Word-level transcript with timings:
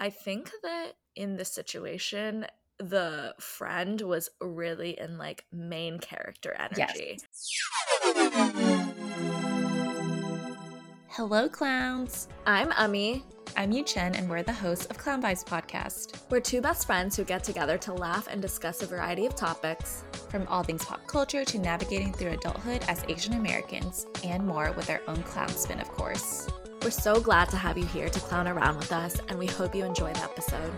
I 0.00 0.10
think 0.10 0.52
that 0.62 0.92
in 1.16 1.36
this 1.36 1.52
situation, 1.52 2.46
the 2.78 3.34
friend 3.40 4.00
was 4.00 4.30
really 4.40 4.96
in 4.96 5.18
like 5.18 5.44
main 5.52 5.98
character 5.98 6.54
energy. 6.56 7.18
Yes. 7.18 7.50
Hello, 11.08 11.48
clowns. 11.48 12.28
I'm 12.46 12.70
Amee. 12.78 13.24
I'm 13.56 13.72
Yuchen, 13.72 14.16
and 14.16 14.30
we're 14.30 14.44
the 14.44 14.52
hosts 14.52 14.86
of 14.86 14.98
Clown 14.98 15.20
Vibes 15.20 15.44
Podcast. 15.44 16.20
We're 16.30 16.38
two 16.38 16.60
best 16.60 16.86
friends 16.86 17.16
who 17.16 17.24
get 17.24 17.42
together 17.42 17.76
to 17.78 17.92
laugh 17.92 18.28
and 18.30 18.40
discuss 18.40 18.84
a 18.84 18.86
variety 18.86 19.26
of 19.26 19.34
topics. 19.34 20.04
From 20.30 20.46
all 20.46 20.62
things 20.62 20.84
pop 20.84 21.04
culture 21.08 21.44
to 21.44 21.58
navigating 21.58 22.12
through 22.12 22.32
adulthood 22.32 22.84
as 22.86 23.04
Asian 23.08 23.32
Americans, 23.32 24.06
and 24.22 24.46
more 24.46 24.70
with 24.76 24.90
our 24.90 25.00
own 25.08 25.24
clown 25.24 25.48
spin, 25.48 25.80
of 25.80 25.88
course. 25.88 26.46
We're 26.82 26.90
so 26.90 27.20
glad 27.20 27.48
to 27.50 27.56
have 27.56 27.76
you 27.76 27.84
here 27.86 28.08
to 28.08 28.20
clown 28.20 28.46
around 28.46 28.76
with 28.76 28.92
us, 28.92 29.20
and 29.28 29.38
we 29.38 29.46
hope 29.46 29.74
you 29.74 29.84
enjoy 29.84 30.12
the 30.12 30.22
episode. 30.22 30.72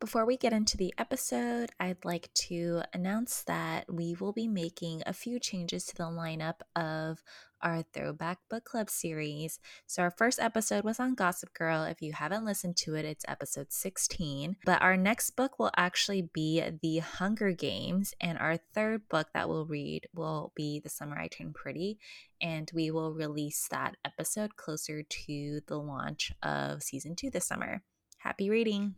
Before 0.00 0.24
we 0.24 0.36
get 0.36 0.52
into 0.52 0.76
the 0.76 0.92
episode, 0.98 1.70
I'd 1.78 2.04
like 2.04 2.32
to 2.34 2.82
announce 2.92 3.42
that 3.44 3.92
we 3.92 4.16
will 4.18 4.32
be 4.32 4.48
making 4.48 5.02
a 5.06 5.12
few 5.12 5.38
changes 5.38 5.86
to 5.86 5.96
the 5.96 6.04
lineup 6.04 6.60
of 6.76 7.22
our 7.62 7.82
Throwback 7.92 8.38
Book 8.48 8.64
Club 8.64 8.90
series. 8.90 9.58
So, 9.86 10.02
our 10.02 10.10
first 10.10 10.38
episode 10.40 10.84
was 10.84 11.00
on 11.00 11.14
Gossip 11.14 11.54
Girl. 11.54 11.84
If 11.84 12.02
you 12.02 12.12
haven't 12.12 12.44
listened 12.44 12.76
to 12.78 12.94
it, 12.94 13.04
it's 13.04 13.24
episode 13.28 13.72
16. 13.72 14.56
But 14.64 14.82
our 14.82 14.96
next 14.96 15.30
book 15.30 15.58
will 15.58 15.70
actually 15.76 16.22
be 16.22 16.62
The 16.82 16.98
Hunger 16.98 17.52
Games, 17.52 18.14
and 18.20 18.38
our 18.38 18.56
third 18.56 19.08
book 19.08 19.28
that 19.34 19.48
we'll 19.48 19.66
read 19.66 20.06
will 20.14 20.52
be 20.54 20.80
The 20.80 20.88
Summer 20.88 21.18
I 21.18 21.28
Turned 21.28 21.54
Pretty. 21.54 21.98
And 22.40 22.70
we 22.74 22.90
will 22.90 23.12
release 23.12 23.68
that 23.70 23.96
episode 24.04 24.56
closer 24.56 25.02
to 25.02 25.60
the 25.66 25.78
launch 25.78 26.32
of 26.42 26.82
season 26.82 27.16
two 27.16 27.30
this 27.30 27.46
summer. 27.46 27.82
Happy 28.18 28.50
reading! 28.50 28.94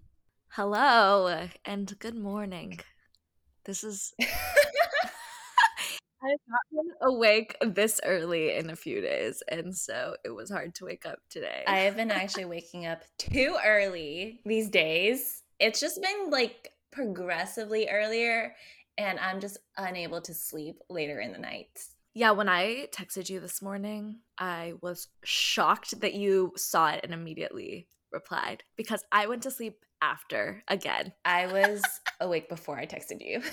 Hello 0.55 1.47
and 1.65 1.97
good 2.01 2.17
morning. 2.17 2.81
This 3.65 3.85
is. 3.85 4.13
I've 6.23 6.39
not 6.49 6.61
been 6.71 6.93
awake 7.01 7.57
this 7.63 8.01
early 8.05 8.55
in 8.55 8.71
a 8.71 8.77
few 8.77 9.01
days, 9.01 9.43
and 9.49 9.75
so 9.75 10.17
it 10.25 10.31
was 10.31 10.51
hard 10.51 10.75
to 10.77 10.85
wake 10.85 11.07
up 11.07 11.19
today. 11.31 11.65
I 11.67 11.81
have 11.81 11.97
been 11.97 12.11
actually 12.11 12.45
waking 12.45 12.87
up 12.87 13.03
too 13.19 13.57
early 13.65 14.41
these 14.45 14.69
days. 14.69 15.43
It's 15.59 15.81
just 15.81 16.03
been 16.03 16.31
like 16.31 16.73
progressively 16.91 17.89
earlier, 17.89 18.55
and 18.99 19.19
I'm 19.19 19.41
just 19.41 19.59
unable 19.77 20.21
to 20.23 20.35
sleep 20.35 20.77
later 20.91 21.21
in 21.21 21.33
the 21.33 21.39
night. 21.39 21.87
Yeah, 22.13 22.33
when 22.33 22.49
I 22.49 22.89
texted 22.93 23.31
you 23.31 23.41
this 23.41 23.63
morning, 23.63 24.19
I 24.37 24.75
was 24.83 25.09
shocked 25.25 26.01
that 26.01 26.15
you 26.15 26.53
saw 26.57 26.91
it 26.91 27.01
and 27.03 27.15
immediately 27.15 27.89
replied 28.13 28.65
because 28.77 29.05
I 29.13 29.27
went 29.27 29.43
to 29.45 29.51
sleep 29.51 29.85
after 30.03 30.63
again. 30.69 31.13
I 31.25 31.47
was 31.47 31.83
awake 32.21 32.49
before 32.49 32.77
I 32.77 32.87
texted 32.87 33.21
you. 33.21 33.43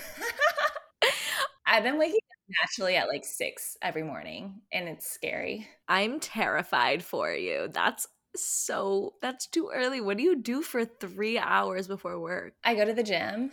I've 1.66 1.82
been 1.82 1.98
waking 1.98 2.16
up 2.16 2.27
naturally 2.60 2.96
at 2.96 3.08
like 3.08 3.24
six 3.24 3.76
every 3.82 4.02
morning, 4.02 4.60
and 4.72 4.88
it's 4.88 5.10
scary. 5.10 5.66
I'm 5.88 6.20
terrified 6.20 7.02
for 7.02 7.32
you. 7.32 7.68
That's 7.72 8.06
so, 8.36 9.14
that's 9.22 9.46
too 9.46 9.70
early. 9.74 10.00
What 10.00 10.16
do 10.16 10.22
you 10.22 10.36
do 10.36 10.62
for 10.62 10.84
three 10.84 11.38
hours 11.38 11.88
before 11.88 12.18
work? 12.20 12.54
I 12.64 12.74
go 12.74 12.84
to 12.84 12.92
the 12.92 13.02
gym 13.02 13.50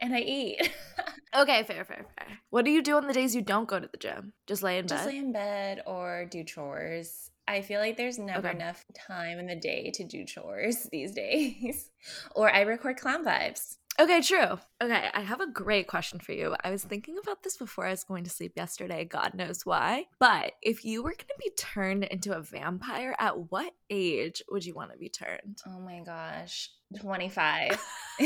and 0.00 0.14
I 0.14 0.20
eat. 0.20 0.70
okay, 1.36 1.62
fair, 1.64 1.84
fair, 1.84 2.06
fair. 2.18 2.26
What 2.50 2.64
do 2.64 2.70
you 2.70 2.82
do 2.82 2.96
on 2.96 3.06
the 3.06 3.12
days 3.14 3.34
you 3.34 3.42
don't 3.42 3.68
go 3.68 3.80
to 3.80 3.88
the 3.90 3.98
gym? 3.98 4.32
Just 4.46 4.62
lay 4.62 4.78
in 4.78 4.86
Just 4.86 5.04
bed? 5.04 5.10
Just 5.10 5.14
lay 5.14 5.18
in 5.18 5.32
bed 5.32 5.82
or 5.86 6.26
do 6.30 6.44
chores. 6.44 7.30
I 7.48 7.62
feel 7.62 7.80
like 7.80 7.96
there's 7.96 8.18
never 8.18 8.48
Okay. 8.48 8.56
enough 8.56 8.84
time 8.94 9.38
in 9.38 9.46
the 9.46 9.56
day 9.56 9.90
to 9.94 10.04
do 10.04 10.24
chores 10.24 10.86
these 10.92 11.12
days. 11.12 11.90
or 12.36 12.54
I 12.54 12.60
record 12.60 12.98
clown 12.98 13.24
vibes. 13.24 13.76
Okay, 14.00 14.20
true. 14.20 14.58
Okay, 14.80 15.08
I 15.12 15.20
have 15.22 15.40
a 15.40 15.50
great 15.50 15.88
question 15.88 16.20
for 16.20 16.32
you. 16.32 16.54
I 16.62 16.70
was 16.70 16.84
thinking 16.84 17.16
about 17.20 17.42
this 17.42 17.56
before 17.56 17.84
I 17.86 17.90
was 17.90 18.04
going 18.04 18.22
to 18.24 18.30
sleep 18.30 18.52
yesterday, 18.54 19.04
God 19.04 19.34
knows 19.34 19.66
why. 19.66 20.04
But 20.20 20.52
if 20.62 20.84
you 20.84 21.02
were 21.02 21.10
going 21.10 21.18
to 21.18 21.34
be 21.40 21.50
turned 21.56 22.04
into 22.04 22.36
a 22.36 22.40
vampire, 22.40 23.16
at 23.18 23.50
what 23.50 23.72
age 23.90 24.42
would 24.50 24.64
you 24.64 24.74
want 24.74 24.92
to 24.92 24.98
be 24.98 25.08
turned? 25.08 25.58
Oh 25.66 25.80
my 25.80 26.00
gosh. 26.00 26.70
25. 27.00 27.84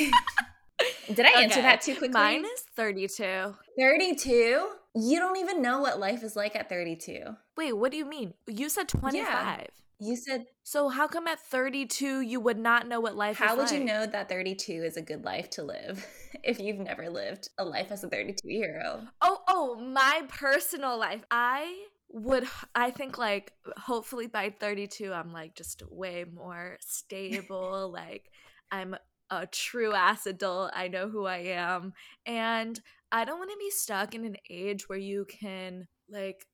Did 1.15 1.27
I 1.27 1.43
answer 1.43 1.63
that 1.63 1.81
too 1.81 1.95
quickly? 1.95 2.21
Mine 2.21 2.45
is 2.45 2.65
32. 2.77 3.55
32? 3.79 4.69
You 4.95 5.19
don't 5.19 5.39
even 5.39 5.63
know 5.63 5.81
what 5.81 5.99
life 5.99 6.23
is 6.23 6.37
like 6.37 6.55
at 6.55 6.69
32. 6.69 7.23
Wait, 7.57 7.73
what 7.73 7.91
do 7.91 7.97
you 7.97 8.05
mean? 8.05 8.35
You 8.47 8.69
said 8.69 8.89
25. 8.89 9.69
You 10.05 10.17
said, 10.17 10.47
So 10.65 10.89
how 10.89 11.07
come 11.07 11.29
at 11.29 11.39
32 11.39 12.23
you 12.23 12.41
would 12.41 12.59
not 12.59 12.89
know 12.89 12.99
what 12.99 13.15
life 13.15 13.39
how 13.39 13.57
would 13.57 13.71
you 13.71 13.85
know 13.85 14.05
that 14.05 14.29
32 14.29 14.73
is 14.73 14.97
a 14.97 15.03
good 15.03 15.25
life 15.25 15.49
to 15.51 15.63
live 15.63 16.05
if 16.43 16.59
you've 16.59 16.81
never 16.81 17.09
lived 17.09 17.51
a 17.57 17.65
life 17.65 17.93
as 17.93 18.03
a 18.03 18.09
32 18.09 18.51
year 18.51 18.83
old? 18.85 19.07
Oh, 19.21 19.39
oh, 19.47 19.77
my 19.77 20.23
personal 20.29 20.99
life. 20.99 21.23
I 21.31 21.85
would 22.11 22.49
I 22.75 22.91
think 22.91 23.17
like 23.17 23.53
hopefully 23.77 24.27
by 24.27 24.51
32 24.51 25.13
I'm 25.13 25.33
like 25.33 25.55
just 25.55 25.85
way 25.89 26.25
more 26.25 26.79
stable, 26.81 27.89
like 27.93 28.29
I'm 28.73 28.97
a 29.31 29.47
true 29.47 29.95
ass 29.95 30.27
adult. 30.27 30.73
I 30.75 30.89
know 30.89 31.09
who 31.09 31.27
I 31.27 31.39
am 31.39 31.93
and 32.27 32.81
I 33.13 33.25
don't 33.25 33.39
want 33.39 33.53
to 33.53 33.57
be 33.57 33.71
stuck 33.71 34.17
in 34.17 34.25
an 34.25 34.37
age 34.51 34.89
where 34.89 34.99
you 34.99 35.27
can 35.27 35.87
like 36.13 36.47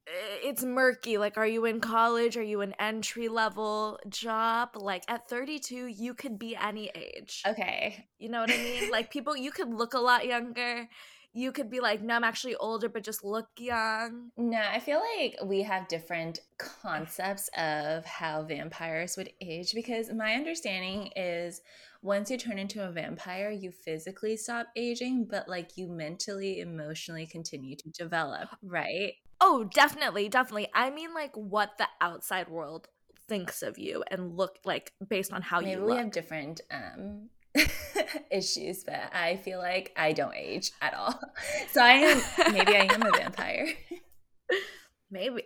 it's 0.45 0.63
murky 0.63 1.19
like 1.19 1.37
are 1.37 1.47
you 1.47 1.65
in 1.65 1.81
college 1.81 2.37
are 2.37 2.43
you 2.43 2.61
an 2.61 2.75
entry 2.79 3.29
level 3.29 3.99
job 4.09 4.71
like 4.77 5.03
at 5.09 5.29
32 5.29 5.87
you 5.87 6.15
could 6.15 6.39
be 6.39 6.55
any 6.55 6.91
age 6.95 7.43
Okay. 7.47 8.07
you 8.19 8.29
know 8.29 8.41
what 8.41 8.51
I 8.51 8.57
mean? 8.57 8.91
like 8.93 9.11
people, 9.11 9.37
you 9.37 9.51
could 9.51 9.73
look 9.73 9.95
a 9.95 9.99
lot 9.99 10.27
younger. 10.27 10.89
You 11.33 11.53
could 11.53 11.71
be 11.71 11.81
like, 11.81 12.03
no, 12.03 12.17
I'm 12.17 12.25
actually 12.25 12.57
older, 12.57 12.89
but 12.89 13.05
just 13.05 13.23
look 13.25 13.49
young. 13.59 14.31
No, 14.37 14.61
I 14.61 14.81
feel 14.81 15.01
like 15.17 15.37
we 15.45 15.63
have 15.63 15.87
different 15.89 16.41
concepts 16.59 17.49
of 17.57 18.05
how 18.05 18.43
vampires 18.43 19.17
would 19.17 19.31
age 19.41 19.73
because 19.75 20.13
my 20.13 20.35
understanding 20.35 21.11
is 21.17 21.61
once 22.03 22.31
you 22.31 22.37
turn 22.39 22.59
into 22.59 22.87
a 22.87 22.91
vampire, 22.93 23.51
you 23.51 23.71
physically 23.73 24.37
stop 24.37 24.69
aging, 24.77 25.27
but 25.31 25.49
like 25.49 25.77
you 25.77 25.89
mentally, 25.89 26.61
emotionally 26.61 27.27
continue 27.27 27.77
to 27.77 27.91
develop, 27.91 28.49
right? 28.63 29.15
Oh, 29.41 29.65
definitely, 29.65 30.29
definitely. 30.29 30.69
I 30.75 30.91
mean, 30.91 31.15
like 31.15 31.35
what 31.37 31.79
the 31.79 31.89
outside 32.01 32.49
world 32.49 32.89
thinks 33.29 33.63
of 33.63 33.79
you 33.79 34.03
and 34.11 34.37
look 34.37 34.59
like 34.65 34.93
based 35.09 35.33
on 35.33 35.43
how 35.43 35.61
Maybe 35.61 35.73
you 35.73 35.81
we 35.85 35.89
look. 35.93 35.99
have 35.99 36.11
different 36.13 36.61
um 36.71 37.29
issues, 38.31 38.85
but 38.85 39.11
I 39.13 39.37
feel 39.37 39.59
like 39.59 39.93
I 39.97 40.13
don't 40.13 40.35
age 40.35 40.71
at 40.81 40.95
all. 40.95 41.19
So 41.73 41.83
I 41.83 41.91
am 41.93 42.53
maybe 42.53 42.75
I 42.77 42.89
am 42.93 43.03
a 43.03 43.11
vampire. 43.11 43.69
Maybe. 45.11 45.43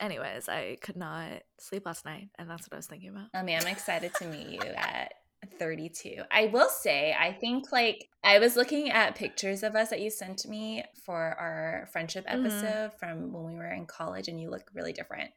Anyways, 0.00 0.48
I 0.48 0.76
could 0.82 0.96
not 0.96 1.42
sleep 1.58 1.86
last 1.86 2.04
night, 2.04 2.28
and 2.38 2.48
that's 2.50 2.62
what 2.68 2.74
I 2.74 2.76
was 2.76 2.86
thinking 2.86 3.10
about. 3.10 3.28
I 3.34 3.42
mean, 3.42 3.58
I'm 3.60 3.66
excited 3.66 4.12
to 4.16 4.26
meet 4.26 4.48
you 4.48 4.60
at 4.60 5.12
32. 5.46 6.22
I 6.30 6.46
will 6.46 6.68
say, 6.68 7.14
I 7.18 7.32
think 7.32 7.72
like 7.72 8.08
I 8.24 8.38
was 8.38 8.56
looking 8.56 8.90
at 8.90 9.14
pictures 9.14 9.62
of 9.62 9.74
us 9.74 9.90
that 9.90 10.00
you 10.00 10.10
sent 10.10 10.46
me 10.46 10.84
for 11.04 11.16
our 11.38 11.88
friendship 11.92 12.26
Mhm. 12.26 12.38
episode 12.46 12.92
from 12.98 13.32
when 13.32 13.44
we 13.44 13.54
were 13.54 13.70
in 13.72 13.86
college, 13.86 14.28
and 14.28 14.40
you 14.40 14.50
look 14.50 14.70
really 14.74 14.92
different. 14.92 15.30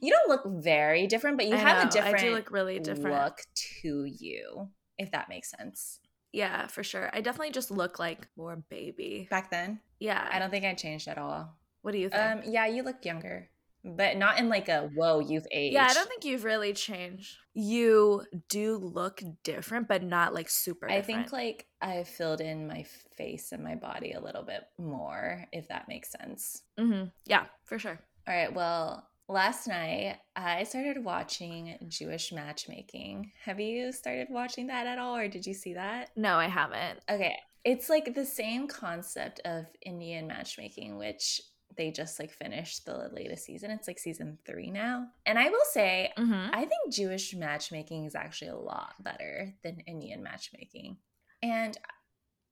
You 0.00 0.12
don't 0.12 0.28
look 0.28 0.62
very 0.62 1.06
different, 1.06 1.36
but 1.36 1.46
you 1.46 1.54
I 1.54 1.58
have 1.58 1.82
know, 1.82 1.88
a 1.88 1.92
different 1.92 2.16
I 2.24 2.28
do 2.28 2.34
look 2.34 2.50
really 2.50 2.78
different. 2.78 3.16
look 3.22 3.40
to 3.82 4.04
you, 4.04 4.68
if 4.98 5.10
that 5.10 5.28
makes 5.28 5.50
sense. 5.50 6.00
Yeah, 6.32 6.66
for 6.68 6.82
sure. 6.82 7.10
I 7.12 7.20
definitely 7.20 7.52
just 7.52 7.70
look 7.70 7.98
like 7.98 8.28
more 8.36 8.56
baby. 8.56 9.28
Back 9.30 9.50
then, 9.50 9.80
Yeah. 10.00 10.28
I 10.30 10.38
don't 10.38 10.50
think 10.50 10.64
I 10.64 10.74
changed 10.74 11.06
at 11.08 11.18
all. 11.18 11.56
What 11.82 11.92
do 11.92 11.98
you 11.98 12.08
think? 12.08 12.22
Um, 12.46 12.52
yeah, 12.52 12.66
you 12.66 12.82
look 12.82 13.04
younger, 13.04 13.50
but 13.84 14.16
not 14.16 14.38
in 14.38 14.48
like 14.48 14.68
a 14.68 14.90
whoa, 14.94 15.20
you've 15.20 15.46
aged. 15.50 15.74
Yeah, 15.74 15.86
I 15.88 15.94
don't 15.94 16.08
think 16.08 16.24
you've 16.24 16.44
really 16.44 16.72
changed. 16.72 17.36
You 17.52 18.24
do 18.48 18.76
look 18.78 19.22
different, 19.44 19.86
but 19.88 20.02
not 20.02 20.34
like 20.34 20.48
super. 20.48 20.90
I 20.90 20.96
Different. 21.00 21.28
think 21.28 21.32
like 21.32 21.66
I've 21.80 22.08
filled 22.08 22.40
in 22.40 22.66
my 22.66 22.84
face 23.16 23.52
and 23.52 23.62
my 23.62 23.74
body 23.76 24.12
a 24.12 24.20
little 24.20 24.42
bit 24.42 24.62
more, 24.78 25.44
if 25.52 25.68
that 25.68 25.86
makes 25.88 26.10
sense. 26.10 26.62
hmm 26.78 27.04
Yeah, 27.26 27.44
for 27.64 27.78
sure. 27.78 27.98
All 28.26 28.34
right. 28.34 28.52
Well, 28.52 29.06
last 29.28 29.68
night 29.68 30.16
I 30.34 30.64
started 30.64 31.04
watching 31.04 31.76
Jewish 31.88 32.32
matchmaking. 32.32 33.30
Have 33.44 33.60
you 33.60 33.92
started 33.92 34.28
watching 34.30 34.66
that 34.68 34.86
at 34.86 34.98
all, 34.98 35.16
or 35.16 35.28
did 35.28 35.46
you 35.46 35.54
see 35.54 35.74
that? 35.74 36.10
No, 36.16 36.36
I 36.36 36.46
haven't. 36.48 37.00
Okay. 37.10 37.36
It's 37.64 37.88
like 37.88 38.14
the 38.14 38.26
same 38.26 38.66
concept 38.66 39.40
of 39.44 39.66
Indian 39.80 40.26
matchmaking, 40.26 40.96
which 40.98 41.40
they 41.76 41.90
just 41.90 42.18
like 42.18 42.30
finished 42.30 42.86
the 42.86 43.08
latest 43.12 43.44
season. 43.44 43.70
It's 43.70 43.88
like 43.88 43.98
season 43.98 44.38
three 44.46 44.70
now. 44.70 45.08
And 45.26 45.38
I 45.38 45.48
will 45.48 45.64
say, 45.72 46.12
hmm 46.16 46.46
I 46.52 46.60
think 46.66 46.92
Jewish 46.92 47.34
matchmaking 47.34 48.04
is 48.04 48.14
actually 48.14 48.50
a 48.50 48.56
lot 48.56 48.94
better 49.02 49.54
than 49.62 49.80
Indian 49.86 50.22
matchmaking. 50.22 50.98
And 51.42 51.76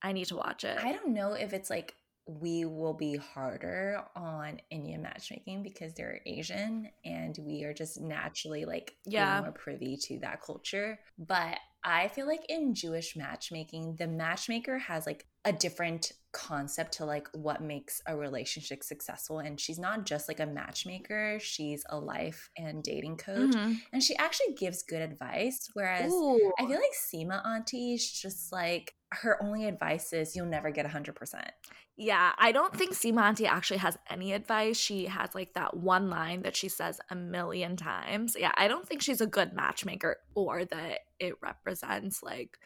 I 0.02 0.12
need 0.12 0.26
to 0.26 0.36
watch 0.36 0.64
it. 0.64 0.78
I 0.82 0.92
don't 0.92 1.14
know 1.14 1.32
if 1.34 1.52
it's 1.52 1.70
like 1.70 1.94
we 2.26 2.64
will 2.64 2.94
be 2.94 3.16
harder 3.16 4.02
on 4.14 4.60
Indian 4.70 5.02
matchmaking 5.02 5.62
because 5.62 5.94
they're 5.94 6.20
Asian 6.24 6.88
and 7.04 7.36
we 7.40 7.64
are 7.64 7.74
just 7.74 8.00
naturally 8.00 8.64
like 8.64 8.94
Yeah. 9.04 9.40
more 9.40 9.52
privy 9.52 9.96
to 10.04 10.18
that 10.20 10.40
culture. 10.42 10.98
But 11.18 11.58
I 11.84 12.08
feel 12.08 12.26
like 12.26 12.44
in 12.48 12.74
Jewish 12.74 13.16
matchmaking, 13.16 13.96
the 13.96 14.06
matchmaker 14.06 14.78
has 14.78 15.06
like 15.06 15.26
a 15.44 15.52
different 15.52 16.12
concept 16.32 16.92
to 16.92 17.04
like 17.04 17.28
what 17.32 17.60
makes 17.60 18.00
a 18.06 18.16
relationship 18.16 18.84
successful. 18.84 19.40
And 19.40 19.58
she's 19.58 19.78
not 19.78 20.06
just 20.06 20.28
like 20.28 20.40
a 20.40 20.46
matchmaker, 20.46 21.38
she's 21.40 21.84
a 21.90 21.98
life 21.98 22.50
and 22.56 22.82
dating 22.82 23.16
coach. 23.16 23.50
Mhm. 23.50 23.80
And 23.92 24.02
she 24.02 24.16
actually 24.16 24.54
gives 24.54 24.82
good 24.82 25.02
advice. 25.02 25.68
Whereas 25.74 26.12
Ooh. 26.12 26.52
I 26.58 26.66
feel 26.66 26.80
like 26.80 26.92
Sima 26.94 27.44
Auntie 27.44 27.94
is 27.94 28.10
just 28.10 28.52
like 28.52 28.94
her 29.10 29.42
only 29.42 29.66
advice 29.66 30.12
is 30.12 30.34
you'll 30.34 30.46
never 30.46 30.70
get 30.70 30.86
100%. 30.86 31.50
Yeah, 31.96 32.32
I 32.38 32.52
don't 32.52 32.74
think 32.74 32.94
Sima 32.94 33.22
Auntie 33.22 33.46
actually 33.46 33.78
has 33.78 33.98
any 34.08 34.32
advice. 34.32 34.78
She 34.78 35.06
has 35.06 35.34
like 35.34 35.54
that 35.54 35.76
one 35.76 36.08
line 36.08 36.42
that 36.42 36.56
she 36.56 36.68
says 36.68 37.00
a 37.10 37.14
million 37.14 37.76
times. 37.76 38.34
Yeah, 38.38 38.52
I 38.56 38.66
don't 38.66 38.88
think 38.88 39.02
she's 39.02 39.20
a 39.20 39.26
good 39.26 39.52
matchmaker 39.52 40.16
or 40.34 40.64
that 40.64 41.00
it 41.20 41.34
represents 41.42 42.22
like 42.22 42.58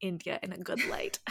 India 0.00 0.38
in 0.42 0.52
a 0.52 0.58
good 0.58 0.84
light. 0.88 1.18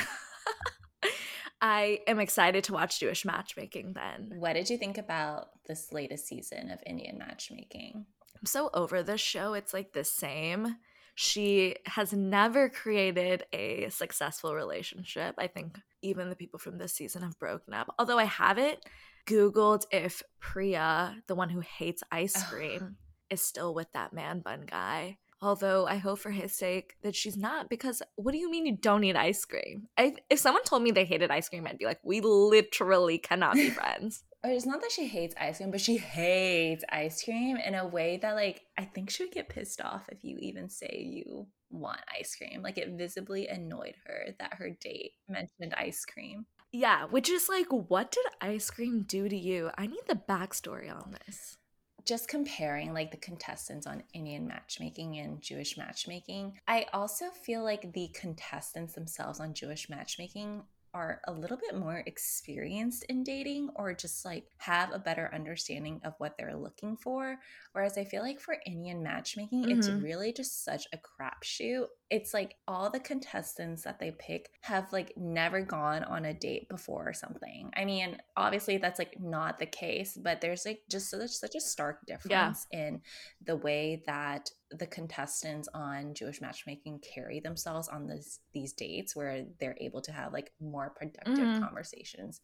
I 1.62 2.00
am 2.07 2.19
excited 2.19 2.63
to 2.66 2.74
watch 2.74 3.00
Jewish 3.00 3.25
matchmaking 3.25 3.94
then. 3.94 4.40
What 4.40 4.54
did 4.54 4.69
you 4.69 4.78
think 4.78 4.98
about 4.98 5.50
this 5.68 5.92
latest 5.92 6.28
season 6.28 6.69
of 6.69 6.80
Indian 6.86 7.18
matchmaking? 7.18 8.06
I'm 8.38 8.46
so 8.46 8.69
over 8.74 9.04
this 9.04 9.19
show. 9.19 9.54
It's 9.54 9.74
like 9.74 9.94
the 9.94 10.06
same. 10.06 10.78
She 11.21 11.75
has 11.86 12.13
never 12.13 12.69
created 12.69 13.44
a 13.51 13.89
successful 13.89 14.56
relationship. 14.56 15.36
I 15.38 15.48
think 15.48 15.77
even 16.01 16.30
the 16.30 16.36
people 16.38 16.60
from 16.60 16.77
this 16.77 16.94
season 16.94 17.24
have 17.24 17.38
broken 17.38 17.74
up. 17.74 17.94
Although 18.00 18.18
I 18.18 18.24
haven't 18.24 18.80
Googled 19.27 19.83
if 19.92 20.24
Priya, 20.39 21.18
the 21.27 21.36
one 21.36 21.50
who 21.50 21.60
hates 21.60 22.04
ice 22.10 22.42
cream, 22.50 22.95
is 23.30 23.42
still 23.42 23.74
with 23.74 23.92
that 23.92 24.13
man 24.13 24.39
bun 24.39 24.63
guy. 24.66 25.18
Although 25.42 25.86
I 25.88 25.98
hope 25.98 26.19
for 26.19 26.31
his 26.31 26.54
sake 26.54 26.95
that 27.01 27.18
she's 27.18 27.36
not, 27.36 27.69
because 27.69 28.01
what 28.15 28.31
do 28.31 28.38
you 28.38 28.50
mean 28.50 28.65
you 28.65 28.77
don't 28.77 29.04
eat 29.04 29.18
ice 29.18 29.44
cream? 29.44 29.89
I, 29.98 30.15
if 30.30 30.39
someone 30.39 30.63
told 30.63 30.83
me 30.83 30.92
they 30.92 31.04
hated 31.04 31.31
ice 31.31 31.50
cream, 31.50 31.68
I'd 31.68 31.77
be 31.77 31.86
like, 31.86 32.00
we 32.01 32.22
literally 32.22 33.18
cannot 33.18 33.56
be 33.56 33.69
friends. 33.72 34.24
It's 34.44 34.65
not 34.65 34.81
that 34.81 34.91
she 34.91 35.07
hates 35.07 35.36
ice 35.39 35.57
cream, 35.57 35.71
but 35.71 35.81
she 35.81 35.97
hates 35.97 36.83
ice 36.89 37.24
cream 37.24 37.57
in 37.57 37.75
a 37.75 37.86
way 37.88 38.18
that, 38.21 38.36
like, 38.36 38.62
I 38.77 38.86
think 38.86 39.09
she 39.09 39.24
would 39.24 39.33
get 39.33 39.50
pissed 39.50 39.81
off 39.81 40.07
if 40.09 40.24
you 40.24 40.38
even 40.39 40.69
say 40.69 41.03
you 41.03 41.47
want 41.69 42.00
ice 42.18 42.36
cream. 42.36 42.62
Like, 42.62 42.77
it 42.77 42.97
visibly 42.97 43.47
annoyed 43.47 43.95
her 44.06 44.27
that 44.39 44.53
her 44.53 44.69
date 44.69 45.12
mentioned 45.27 45.74
ice 45.75 46.06
cream. 46.06 46.45
Yeah, 46.71 47.06
which 47.06 47.30
is 47.30 47.50
like, 47.50 47.68
what 47.69 48.12
did 48.12 48.25
ice 48.39 48.69
cream 48.69 49.03
do 49.07 49.27
to 49.27 49.36
you? 49.36 49.71
I 49.77 49.88
need 49.88 50.03
the 50.07 50.15
backstory 50.30 50.89
on 50.89 51.15
this. 51.25 51.57
Just 52.06 52.30
comparing 52.30 52.94
like 52.94 53.12
the 53.12 53.18
contestants 53.18 53.86
on 53.86 54.03
Indian 54.13 54.47
matchmaking 54.47 55.18
and 55.18 55.41
Jewish 55.41 55.77
matchmaking, 55.77 56.59
I 56.68 56.86
also 56.94 57.25
feel 57.30 57.63
like 57.63 57.91
the 57.94 58.09
contestants 58.13 58.94
themselves 58.94 59.39
on 59.39 59.53
Jewish 59.53 59.89
matchmaking 59.89 60.63
are 60.94 61.21
a 61.27 61.31
little 61.33 61.57
bit 61.57 61.77
more 61.77 62.03
experienced 62.06 63.03
in 63.09 63.24
dating 63.24 63.69
or 63.75 63.94
just 63.94 64.25
like 64.25 64.45
have 64.57 64.91
a 64.94 65.00
better 65.00 65.30
understanding 65.33 66.01
of 66.03 66.13
what 66.18 66.36
they're 66.38 66.56
looking 66.56 66.97
for. 66.97 67.38
Whereas 67.74 67.97
I 67.97 68.03
feel 68.06 68.21
like 68.24 68.39
for 68.39 68.57
Indian 68.65 69.03
matchmaking, 69.03 69.65
it's 69.69 69.89
Mhm. 69.89 70.00
really 70.01 70.33
just 70.33 70.63
such 70.63 70.88
a 70.94 70.97
crapshoot. 70.97 71.88
It's 72.09 72.33
like 72.33 72.56
all 72.68 72.89
the 72.89 73.00
contestants 73.00 73.83
that 73.83 74.00
they 74.00 74.12
pick 74.12 74.50
have 74.62 74.91
like 74.91 75.13
never 75.15 75.62
gone 75.62 76.03
on 76.03 76.25
a 76.25 76.33
date 76.33 76.68
before 76.69 77.07
or 77.07 77.13
something. 77.13 77.71
I 77.75 77.86
mean, 77.86 78.18
obviously 78.36 78.77
that's 78.77 79.00
like 79.00 79.19
not 79.19 79.59
the 79.59 79.65
case, 79.68 80.18
but 80.21 80.41
there's 80.41 80.65
like 80.65 80.81
just 80.89 81.09
such, 81.09 81.31
such 81.31 81.56
a 81.56 81.62
stark 81.62 82.06
difference 82.07 82.65
in 82.71 83.01
the 83.41 83.56
way 83.56 84.03
that 84.07 84.50
the 84.71 84.88
contestants 84.88 85.68
on 85.74 86.13
Jewish 86.13 86.42
matchmaking 86.42 87.00
carry 87.00 87.39
themselves 87.39 87.88
on 87.88 88.07
this 88.07 88.39
these 88.54 88.74
dates 88.74 89.16
where 89.16 89.45
they're 89.60 89.77
able 89.81 90.01
to 90.01 90.12
have 90.12 90.31
like 90.33 90.51
more 90.60 90.92
productive 90.92 91.38
Mhm. 91.48 91.60
conversations. 91.62 92.42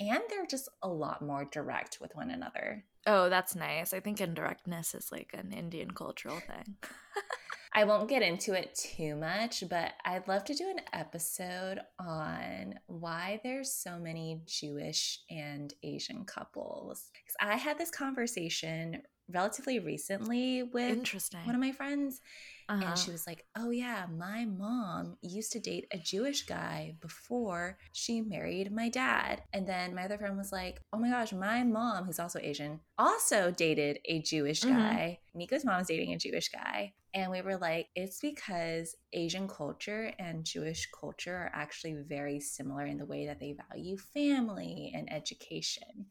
And 0.00 0.20
they're 0.30 0.46
just 0.46 0.68
a 0.82 0.88
lot 0.88 1.22
more 1.22 1.44
direct 1.44 1.98
with 2.00 2.14
one 2.14 2.30
another. 2.30 2.84
Oh, 3.06 3.28
that's 3.28 3.54
nice. 3.56 3.92
I 3.92 4.00
think 4.00 4.20
indirectness 4.20 4.94
is 4.94 5.10
like 5.10 5.32
an 5.34 5.52
Indian 5.52 5.90
cultural 5.90 6.38
thing. 6.40 6.76
I 7.74 7.84
won't 7.84 8.08
get 8.08 8.22
into 8.22 8.54
it 8.54 8.74
too 8.74 9.14
much, 9.16 9.62
but 9.68 9.92
I'd 10.04 10.26
love 10.26 10.44
to 10.44 10.54
do 10.54 10.68
an 10.70 10.80
episode 10.92 11.80
on 11.98 12.78
why 12.86 13.40
there's 13.42 13.72
so 13.72 13.98
many 13.98 14.40
Jewish 14.46 15.20
and 15.30 15.72
Asian 15.82 16.24
couples. 16.24 17.10
Because 17.12 17.36
I 17.40 17.56
had 17.56 17.76
this 17.76 17.90
conversation 17.90 19.02
relatively 19.30 19.78
recently 19.78 20.62
with 20.62 20.90
Interesting. 20.90 21.40
one 21.44 21.54
of 21.54 21.60
my 21.60 21.72
friends, 21.72 22.20
uh-huh. 22.68 22.84
and 22.84 22.98
she 22.98 23.10
was 23.10 23.26
like, 23.26 23.46
Oh, 23.56 23.70
yeah, 23.70 24.06
my 24.10 24.44
mom 24.44 25.16
used 25.22 25.52
to 25.52 25.60
date 25.60 25.86
a 25.92 25.98
Jewish 25.98 26.42
guy 26.46 26.96
before 27.00 27.78
she 27.92 28.20
married 28.20 28.72
my 28.72 28.88
dad. 28.88 29.42
And 29.52 29.66
then 29.66 29.94
my 29.94 30.04
other 30.04 30.18
friend 30.18 30.36
was 30.36 30.52
like, 30.52 30.80
Oh 30.92 30.98
my 30.98 31.10
gosh, 31.10 31.32
my 31.32 31.62
mom, 31.64 32.04
who's 32.04 32.18
also 32.20 32.38
Asian, 32.42 32.80
also 32.98 33.50
dated 33.50 33.98
a 34.04 34.20
Jewish 34.20 34.62
Mhm. 34.62 34.68
guy. 34.76 35.20
Nico's 35.34 35.64
mom 35.64 35.80
is 35.80 35.86
dating 35.88 36.12
a 36.12 36.18
Jewish 36.18 36.48
guy. 36.48 36.94
And 37.14 37.30
we 37.30 37.40
were 37.40 37.56
like, 37.56 37.88
It's 37.94 38.20
because 38.20 38.94
Asian 39.12 39.48
culture 39.48 40.12
and 40.18 40.44
Jewish 40.44 40.88
culture 40.90 41.34
are 41.36 41.50
actually 41.54 41.94
very 41.94 42.40
similar 42.40 42.84
in 42.86 42.98
the 42.98 43.06
way 43.06 43.26
that 43.26 43.40
they 43.40 43.54
value 43.70 43.96
family 43.96 44.92
and 44.94 45.10
education. 45.12 46.06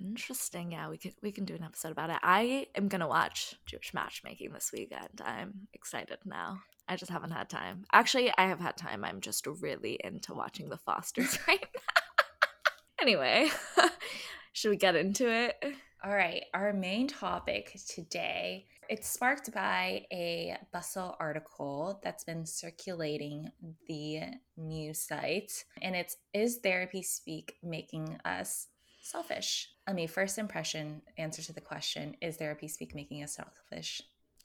Interesting. 0.00 0.72
Yeah, 0.72 0.88
we 0.88 0.98
could 0.98 1.14
we 1.22 1.32
can 1.32 1.44
do 1.44 1.54
an 1.54 1.62
episode 1.62 1.92
about 1.92 2.10
it. 2.10 2.18
I 2.22 2.66
am 2.74 2.88
gonna 2.88 3.08
watch 3.08 3.54
Jewish 3.66 3.92
matchmaking 3.94 4.52
this 4.52 4.70
weekend. 4.72 5.20
I'm 5.24 5.68
excited 5.74 6.18
now. 6.24 6.60
I 6.88 6.96
just 6.96 7.10
haven't 7.12 7.32
had 7.32 7.50
time. 7.50 7.84
Actually, 7.92 8.32
I 8.38 8.46
have 8.46 8.60
had 8.60 8.76
time. 8.76 9.04
I'm 9.04 9.20
just 9.20 9.46
really 9.46 9.98
into 10.02 10.34
watching 10.34 10.68
The 10.68 10.78
Fosters 10.78 11.38
right 11.48 11.66
now. 11.74 12.72
anyway, 13.00 13.48
should 14.52 14.70
we 14.70 14.76
get 14.76 14.96
into 14.96 15.30
it? 15.30 15.56
All 16.04 16.14
right, 16.14 16.44
our 16.54 16.72
main 16.72 17.08
topic 17.08 17.76
today, 17.88 18.66
it's 18.88 19.08
sparked 19.08 19.52
by 19.52 20.06
a 20.12 20.56
bustle 20.72 21.16
article 21.18 22.00
that's 22.02 22.24
been 22.24 22.46
circulating 22.46 23.50
the 23.88 24.20
news 24.56 25.00
site 25.00 25.64
and 25.82 25.94
it's 25.94 26.16
is 26.32 26.58
therapy 26.62 27.02
speak 27.02 27.56
making 27.62 28.16
us 28.24 28.68
selfish? 29.10 29.70
I 29.86 29.92
mean, 29.92 30.08
first 30.08 30.38
impression 30.38 31.02
answer 31.16 31.42
to 31.42 31.52
the 31.52 31.60
question, 31.60 32.16
is 32.20 32.36
therapy 32.36 32.68
speak 32.68 32.94
making 32.94 33.22
us 33.22 33.34
selfish? 33.34 34.02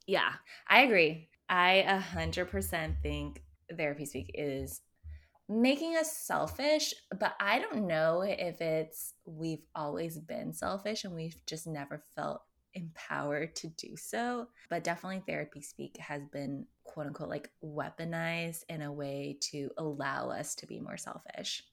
Yeah. 0.07 0.33
I 0.67 0.81
agree. 0.81 1.29
I 1.49 2.03
100% 2.15 2.95
think 3.01 3.43
therapy 3.75 4.05
speak 4.05 4.31
is 4.33 4.81
making 5.49 5.95
us 5.97 6.15
selfish, 6.17 6.93
but 7.19 7.35
I 7.39 7.59
don't 7.59 7.87
know 7.87 8.21
if 8.21 8.61
it's 8.61 9.13
we've 9.25 9.65
always 9.75 10.17
been 10.17 10.53
selfish 10.53 11.03
and 11.03 11.13
we've 11.13 11.35
just 11.45 11.67
never 11.67 12.03
felt 12.15 12.41
empowered 12.73 13.55
to 13.57 13.67
do 13.67 13.95
so. 13.95 14.47
But 14.69 14.83
definitely 14.83 15.23
therapy 15.27 15.61
speak 15.61 15.97
has 15.97 16.21
been 16.31 16.65
quote 16.83 17.07
unquote 17.07 17.29
like 17.29 17.49
weaponized 17.63 18.63
in 18.69 18.81
a 18.81 18.91
way 18.91 19.37
to 19.51 19.69
allow 19.77 20.29
us 20.29 20.55
to 20.55 20.67
be 20.67 20.79
more 20.79 20.97
selfish. 20.97 21.63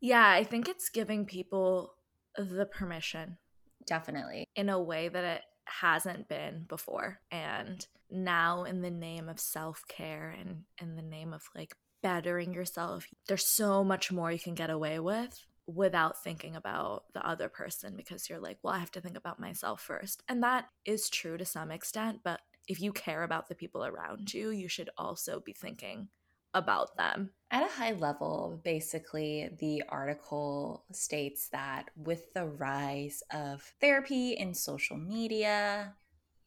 Yeah, 0.00 0.28
I 0.28 0.44
think 0.44 0.68
it's 0.68 0.88
giving 0.88 1.24
people 1.24 1.94
the 2.36 2.66
permission 2.66 3.38
Definitely. 3.86 4.48
in 4.56 4.68
a 4.68 4.80
way 4.80 5.08
that 5.08 5.24
it 5.24 5.42
hasn't 5.64 6.28
been 6.28 6.64
before. 6.68 7.20
And 7.30 7.86
now, 8.10 8.64
in 8.64 8.82
the 8.82 8.90
name 8.90 9.28
of 9.28 9.40
self 9.40 9.84
care 9.88 10.34
and 10.38 10.64
in 10.80 10.96
the 10.96 11.02
name 11.02 11.32
of 11.32 11.42
like 11.54 11.74
bettering 12.02 12.52
yourself, 12.52 13.06
there's 13.28 13.46
so 13.46 13.82
much 13.84 14.12
more 14.12 14.30
you 14.30 14.38
can 14.38 14.54
get 14.54 14.70
away 14.70 14.98
with 14.98 15.46
without 15.66 16.22
thinking 16.22 16.56
about 16.56 17.04
the 17.14 17.26
other 17.26 17.48
person 17.48 17.94
because 17.96 18.28
you're 18.28 18.40
like, 18.40 18.58
well, 18.62 18.74
I 18.74 18.78
have 18.78 18.90
to 18.92 19.00
think 19.00 19.16
about 19.16 19.40
myself 19.40 19.80
first. 19.80 20.22
And 20.28 20.42
that 20.42 20.66
is 20.84 21.08
true 21.08 21.38
to 21.38 21.44
some 21.44 21.70
extent. 21.70 22.20
But 22.24 22.40
if 22.68 22.80
you 22.80 22.92
care 22.92 23.22
about 23.22 23.48
the 23.48 23.54
people 23.54 23.84
around 23.84 24.32
you, 24.34 24.50
you 24.50 24.68
should 24.68 24.90
also 24.98 25.40
be 25.40 25.52
thinking 25.52 26.08
about 26.54 26.96
them. 26.96 27.30
At 27.50 27.64
a 27.64 27.72
high 27.72 27.92
level, 27.92 28.60
basically, 28.64 29.50
the 29.58 29.82
article 29.88 30.84
states 30.92 31.48
that 31.50 31.90
with 31.96 32.32
the 32.32 32.46
rise 32.46 33.22
of 33.30 33.62
therapy 33.80 34.32
in 34.32 34.54
social 34.54 34.96
media, 34.96 35.94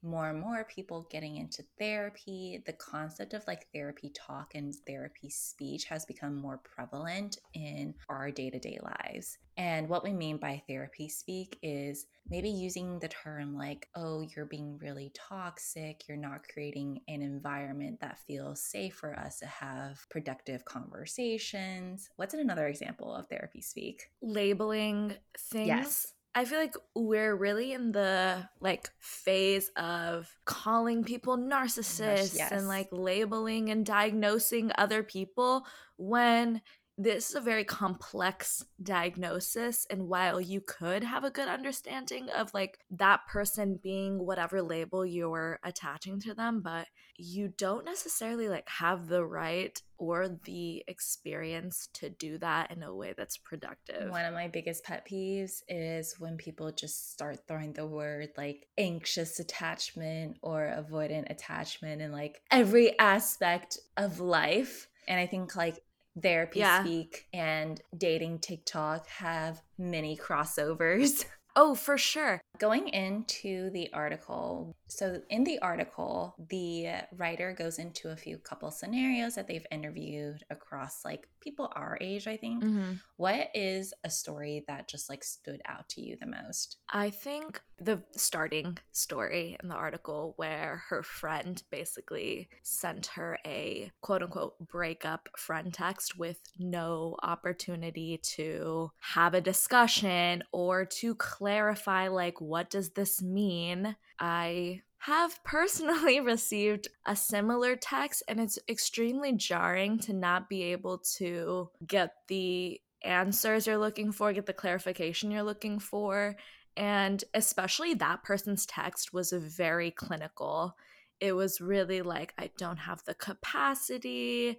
more 0.05 0.29
and 0.29 0.39
more 0.39 0.63
people 0.65 1.07
getting 1.09 1.37
into 1.37 1.63
therapy, 1.79 2.63
the 2.65 2.73
concept 2.73 3.33
of 3.33 3.45
like 3.47 3.67
therapy 3.73 4.11
talk 4.13 4.55
and 4.55 4.73
therapy 4.87 5.29
speech 5.29 5.85
has 5.85 6.05
become 6.05 6.35
more 6.35 6.59
prevalent 6.63 7.37
in 7.53 7.93
our 8.09 8.31
day 8.31 8.49
to 8.49 8.59
day 8.59 8.79
lives. 8.81 9.37
And 9.57 9.87
what 9.87 10.03
we 10.03 10.11
mean 10.11 10.37
by 10.37 10.61
therapy 10.67 11.07
speak 11.07 11.57
is 11.61 12.07
maybe 12.29 12.49
using 12.49 12.99
the 12.99 13.07
term 13.07 13.55
like, 13.55 13.87
oh, 13.95 14.21
you're 14.35 14.45
being 14.45 14.77
really 14.79 15.11
toxic, 15.13 16.07
you're 16.07 16.17
not 16.17 16.47
creating 16.51 17.01
an 17.07 17.21
environment 17.21 17.99
that 18.01 18.19
feels 18.19 18.61
safe 18.61 18.95
for 18.95 19.17
us 19.17 19.39
to 19.39 19.45
have 19.45 20.05
productive 20.09 20.65
conversations. 20.65 22.09
What's 22.17 22.33
another 22.33 22.67
example 22.67 23.15
of 23.15 23.27
therapy 23.27 23.61
speak? 23.61 24.09
Labeling 24.21 25.13
things. 25.37 25.67
Yes. 25.67 26.13
I 26.37 26.43
feel 26.43 26.59
like 26.59 26.75
we're 26.93 27.33
really 27.33 27.71
in 27.71 27.93
the 27.93 28.49
like 28.59 28.89
phase 28.99 29.71
of 29.77 30.29
calling 30.43 31.05
people 31.05 31.37
narcissists 31.37 32.35
yes. 32.35 32.51
and 32.51 32.67
like 32.67 32.89
labeling 32.91 33.69
and 33.69 33.85
diagnosing 33.85 34.71
other 34.77 35.01
people 35.01 35.65
when 35.95 36.61
this 36.97 37.29
is 37.29 37.35
a 37.35 37.41
very 37.41 37.63
complex 37.63 38.63
diagnosis 38.81 39.85
and 39.89 40.07
while 40.07 40.39
you 40.39 40.61
could 40.61 41.03
have 41.03 41.23
a 41.23 41.29
good 41.29 41.47
understanding 41.47 42.29
of 42.29 42.53
like 42.53 42.79
that 42.89 43.21
person 43.27 43.79
being 43.81 44.25
whatever 44.25 44.61
label 44.61 45.05
you're 45.05 45.59
attaching 45.63 46.19
to 46.19 46.33
them 46.33 46.61
but 46.61 46.87
you 47.17 47.47
don't 47.57 47.85
necessarily 47.85 48.49
like 48.49 48.67
have 48.67 49.07
the 49.07 49.23
right 49.23 49.81
or 49.97 50.27
the 50.43 50.83
experience 50.87 51.87
to 51.93 52.09
do 52.09 52.37
that 52.37 52.71
in 52.71 52.83
a 52.83 52.93
way 52.93 53.13
that's 53.15 53.37
productive. 53.37 54.09
One 54.09 54.25
of 54.25 54.33
my 54.33 54.47
biggest 54.47 54.83
pet 54.83 55.07
peeves 55.09 55.61
is 55.69 56.15
when 56.19 56.35
people 56.35 56.71
just 56.71 57.11
start 57.11 57.47
throwing 57.47 57.73
the 57.73 57.87
word 57.87 58.29
like 58.37 58.67
anxious 58.77 59.39
attachment 59.39 60.37
or 60.41 60.73
avoidant 60.77 61.31
attachment 61.31 62.01
in 62.01 62.11
like 62.11 62.41
every 62.51 62.97
aspect 62.99 63.79
of 63.95 64.19
life. 64.19 64.87
And 65.07 65.19
I 65.19 65.27
think 65.27 65.55
like 65.55 65.79
therapy 66.21 66.59
yeah. 66.59 66.81
speak 66.81 67.27
and 67.33 67.81
dating 67.97 68.39
TikTok 68.39 69.07
have 69.07 69.61
many 69.77 70.17
crossovers. 70.17 71.25
Oh, 71.57 71.73
for 71.73 71.97
sure. 71.97 72.41
Going 72.59 72.87
into 72.89 73.69
the 73.71 73.89
article, 73.93 74.75
so 74.87 75.21
in 75.29 75.43
the 75.43 75.59
article, 75.59 76.35
the 76.49 76.87
writer 77.15 77.53
goes 77.57 77.79
into 77.79 78.09
a 78.09 78.15
few 78.15 78.37
couple 78.37 78.71
scenarios 78.71 79.35
that 79.35 79.47
they've 79.47 79.65
interviewed 79.71 80.43
across 80.49 81.03
like 81.03 81.27
people 81.41 81.71
our 81.75 81.97
age, 82.01 82.27
I 82.27 82.37
think. 82.37 82.63
Mm-hmm. 82.63 82.93
What 83.17 83.49
is 83.53 83.93
a 84.03 84.09
story 84.09 84.63
that 84.67 84.87
just 84.87 85.09
like 85.09 85.23
stood 85.23 85.61
out 85.65 85.87
to 85.89 86.01
you 86.01 86.17
the 86.19 86.25
most? 86.27 86.77
I 86.89 87.09
think 87.09 87.61
the 87.79 88.01
starting 88.15 88.77
story 88.91 89.57
in 89.61 89.69
the 89.69 89.75
article 89.75 90.33
where 90.37 90.83
her 90.89 91.03
friend 91.03 91.61
basically 91.71 92.49
sent 92.63 93.07
her 93.07 93.37
a 93.45 93.91
quote 94.01 94.23
unquote 94.23 94.55
breakup 94.67 95.29
friend 95.37 95.73
text 95.73 96.17
with 96.17 96.39
no 96.57 97.15
opportunity 97.21 98.17
to 98.23 98.91
have 98.99 99.33
a 99.33 99.41
discussion 99.41 100.43
or 100.51 100.85
to 100.85 101.15
clarify, 101.15 102.07
like, 102.07 102.39
what 102.47 102.69
does 102.69 102.91
this 102.91 103.21
mean? 103.21 103.95
I 104.19 104.81
have 104.99 105.43
personally 105.43 106.19
received 106.21 106.87
a 107.05 107.15
similar 107.15 107.75
text, 107.75 108.23
and 108.27 108.39
it's 108.39 108.59
extremely 108.69 109.33
jarring 109.33 109.99
to 109.99 110.13
not 110.13 110.49
be 110.49 110.63
able 110.63 110.99
to 111.17 111.69
get 111.85 112.13
the 112.27 112.81
answers 113.03 113.67
you're 113.67 113.77
looking 113.77 114.11
for, 114.11 114.33
get 114.33 114.45
the 114.45 114.53
clarification 114.53 115.31
you're 115.31 115.43
looking 115.43 115.79
for. 115.79 116.35
And 116.77 117.23
especially 117.33 117.93
that 117.95 118.23
person's 118.23 118.65
text 118.65 119.13
was 119.13 119.31
very 119.31 119.91
clinical. 119.91 120.75
It 121.21 121.33
was 121.33 121.61
really 121.61 122.01
like, 122.01 122.33
I 122.37 122.49
don't 122.57 122.77
have 122.77 123.03
the 123.05 123.13
capacity. 123.13 124.57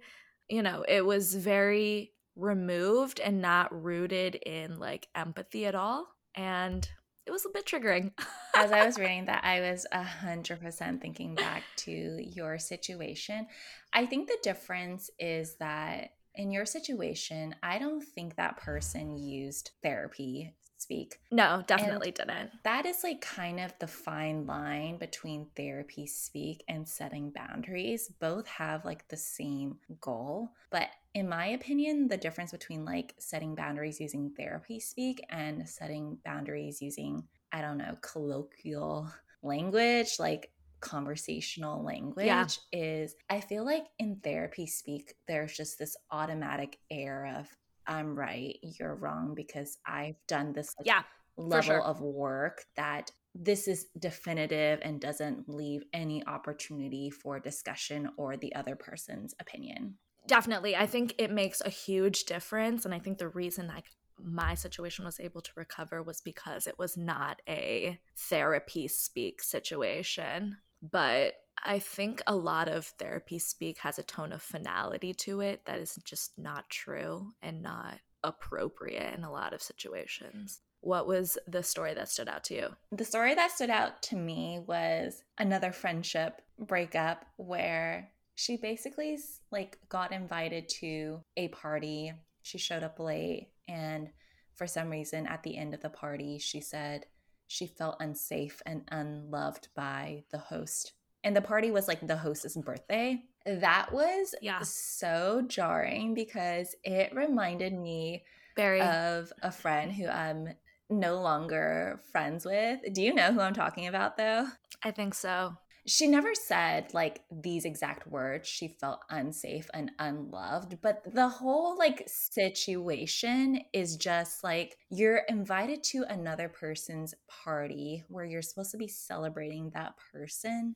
You 0.49 0.63
know, 0.63 0.83
it 0.87 1.05
was 1.05 1.35
very 1.35 2.13
removed 2.35 3.19
and 3.19 3.41
not 3.41 3.83
rooted 3.83 4.35
in 4.35 4.79
like 4.79 5.07
empathy 5.13 5.65
at 5.65 5.75
all. 5.75 6.07
And 6.35 6.87
it 7.27 7.31
was 7.31 7.45
a 7.45 7.49
bit 7.49 7.65
triggering. 7.65 8.11
As 8.55 8.71
I 8.71 8.85
was 8.85 8.97
reading 8.99 9.25
that, 9.25 9.43
I 9.43 9.59
was 9.59 9.85
a 9.91 10.03
hundred 10.03 10.61
percent 10.61 11.01
thinking 11.01 11.35
back 11.35 11.63
to 11.77 11.91
your 11.91 12.57
situation. 12.57 13.47
I 13.93 14.05
think 14.05 14.27
the 14.27 14.37
difference 14.41 15.09
is 15.19 15.55
that 15.55 16.11
in 16.35 16.51
your 16.51 16.65
situation, 16.65 17.55
I 17.61 17.79
don't 17.79 18.03
think 18.03 18.35
that 18.35 18.57
person 18.57 19.17
used 19.17 19.71
therapy 19.83 20.53
speak. 20.77 21.19
No, 21.31 21.63
definitely 21.67 22.09
and 22.09 22.15
didn't. 22.15 22.51
That 22.63 22.85
is 22.85 23.03
like 23.03 23.21
kind 23.21 23.59
of 23.59 23.73
the 23.79 23.87
fine 23.87 24.45
line 24.45 24.97
between 24.97 25.47
therapy 25.55 26.07
speak 26.07 26.63
and 26.69 26.87
setting 26.87 27.31
boundaries. 27.31 28.11
Both 28.19 28.47
have 28.47 28.85
like 28.85 29.07
the 29.07 29.17
same 29.17 29.77
goal, 29.99 30.51
but 30.69 30.87
in 31.17 31.27
my 31.27 31.47
opinion, 31.47 32.07
the 32.07 32.15
difference 32.15 32.51
between 32.51 32.85
like 32.85 33.15
setting 33.17 33.55
boundaries 33.55 33.99
using 33.99 34.29
therapy 34.37 34.79
speak 34.79 35.19
and 35.31 35.67
setting 35.67 36.19
boundaries 36.23 36.79
using 36.79 37.23
I 37.51 37.61
don't 37.61 37.79
know, 37.79 37.97
colloquial 38.01 39.11
language, 39.41 40.19
like 40.19 40.51
conversational 40.79 41.83
language 41.83 42.27
yeah. 42.27 42.45
is 42.71 43.15
I 43.31 43.41
feel 43.41 43.65
like 43.65 43.85
in 43.97 44.17
therapy 44.17 44.67
speak 44.67 45.15
there's 45.27 45.57
just 45.57 45.79
this 45.79 45.97
automatic 46.11 46.77
air 46.91 47.33
of 47.39 47.47
I'm 47.87 48.15
right, 48.15 48.59
you're 48.61 48.93
wrong 48.93 49.33
because 49.33 49.79
I've 49.87 50.17
done 50.27 50.53
this 50.53 50.75
like, 50.77 50.85
yeah, 50.85 51.01
level 51.35 51.63
sure. 51.63 51.81
of 51.81 51.99
work 51.99 52.65
that 52.75 53.11
this 53.33 53.67
is 53.67 53.87
definitive 53.97 54.81
and 54.83 55.01
doesn't 55.01 55.49
leave 55.49 55.83
any 55.93 56.23
opportunity 56.27 57.09
for 57.09 57.39
discussion 57.39 58.09
or 58.17 58.37
the 58.37 58.53
other 58.53 58.75
person's 58.75 59.33
opinion. 59.39 59.95
Definitely. 60.27 60.75
I 60.75 60.85
think 60.85 61.15
it 61.17 61.31
makes 61.31 61.61
a 61.61 61.69
huge 61.69 62.25
difference. 62.25 62.85
And 62.85 62.93
I 62.93 62.99
think 62.99 63.17
the 63.17 63.29
reason 63.29 63.67
like 63.67 63.85
my 64.21 64.55
situation 64.55 65.05
was 65.05 65.19
able 65.19 65.41
to 65.41 65.51
recover 65.55 66.03
was 66.03 66.21
because 66.21 66.67
it 66.67 66.77
was 66.77 66.97
not 66.97 67.41
a 67.47 67.99
therapy 68.15 68.87
speak 68.87 69.41
situation. 69.41 70.57
But 70.81 71.33
I 71.63 71.79
think 71.79 72.21
a 72.27 72.35
lot 72.35 72.67
of 72.67 72.85
therapy 72.85 73.39
speak 73.39 73.79
has 73.79 73.97
a 73.97 74.03
tone 74.03 74.31
of 74.31 74.41
finality 74.41 75.13
to 75.13 75.41
it 75.41 75.65
that 75.65 75.79
is 75.79 75.99
just 76.03 76.37
not 76.37 76.69
true 76.69 77.33
and 77.41 77.63
not 77.63 77.99
appropriate 78.23 79.13
in 79.15 79.23
a 79.23 79.31
lot 79.31 79.53
of 79.53 79.61
situations. 79.61 80.61
What 80.81 81.07
was 81.07 81.37
the 81.47 81.63
story 81.63 81.93
that 81.95 82.09
stood 82.09 82.27
out 82.29 82.43
to 82.45 82.53
you? 82.53 82.67
The 82.91 83.05
story 83.05 83.33
that 83.33 83.51
stood 83.51 83.69
out 83.69 84.01
to 84.03 84.15
me 84.15 84.59
was 84.65 85.23
another 85.37 85.71
friendship 85.71 86.41
breakup 86.59 87.25
where 87.37 88.11
she 88.37 88.55
basically 88.55 89.17
like 89.51 89.79
got 89.89 90.13
invited 90.13 90.69
to 90.69 91.19
a 91.35 91.47
party. 91.49 92.13
She 92.43 92.57
showed 92.57 92.83
up 92.83 92.99
late 92.99 93.49
and 93.67 94.09
for 94.55 94.67
some 94.67 94.89
reason 94.89 95.27
at 95.27 95.43
the 95.43 95.57
end 95.57 95.73
of 95.73 95.81
the 95.81 95.89
party 95.89 96.39
she 96.39 96.61
said 96.61 97.05
she 97.47 97.67
felt 97.67 97.97
unsafe 97.99 98.61
and 98.65 98.83
unloved 98.91 99.67
by 99.75 100.23
the 100.31 100.37
host 100.37 100.93
and 101.23 101.35
the 101.35 101.41
party 101.41 101.71
was 101.71 101.87
like 101.87 102.05
the 102.05 102.17
hostess 102.17 102.55
birthday 102.55 103.21
that 103.45 103.91
was 103.93 104.35
yeah. 104.41 104.59
so 104.63 105.43
jarring 105.47 106.13
because 106.13 106.75
it 106.83 107.15
reminded 107.15 107.73
me 107.73 108.23
Very. 108.55 108.81
of 108.81 109.31
a 109.41 109.51
friend 109.51 109.91
who 109.91 110.07
I'm 110.07 110.49
no 110.89 111.21
longer 111.21 112.01
friends 112.11 112.45
with. 112.45 112.79
Do 112.93 113.01
you 113.01 113.13
know 113.13 113.31
who 113.33 113.39
I'm 113.39 113.53
talking 113.53 113.87
about 113.87 114.17
though? 114.17 114.47
I 114.83 114.91
think 114.91 115.13
so. 115.13 115.53
She 115.87 116.07
never 116.07 116.35
said 116.35 116.93
like 116.93 117.21
these 117.31 117.63
exact 117.63 118.07
words. 118.07 118.47
She 118.47 118.67
felt 118.67 119.05
unsafe 119.09 119.69
and 119.73 119.91
unloved, 119.99 120.79
but 120.81 121.01
the 121.13 121.29
whole 121.29 121.77
like 121.77 122.03
situation 122.07 123.61
is 123.71 123.95
just 123.95 124.43
like 124.43 124.77
you're 124.89 125.21
invited 125.29 125.83
to 125.85 126.03
another 126.09 126.49
person's 126.49 127.13
party 127.29 128.03
where 128.09 128.25
you're 128.25 128.41
supposed 128.41 128.71
to 128.71 128.77
be 128.77 128.89
celebrating 128.89 129.69
that 129.69 129.93
person 130.11 130.75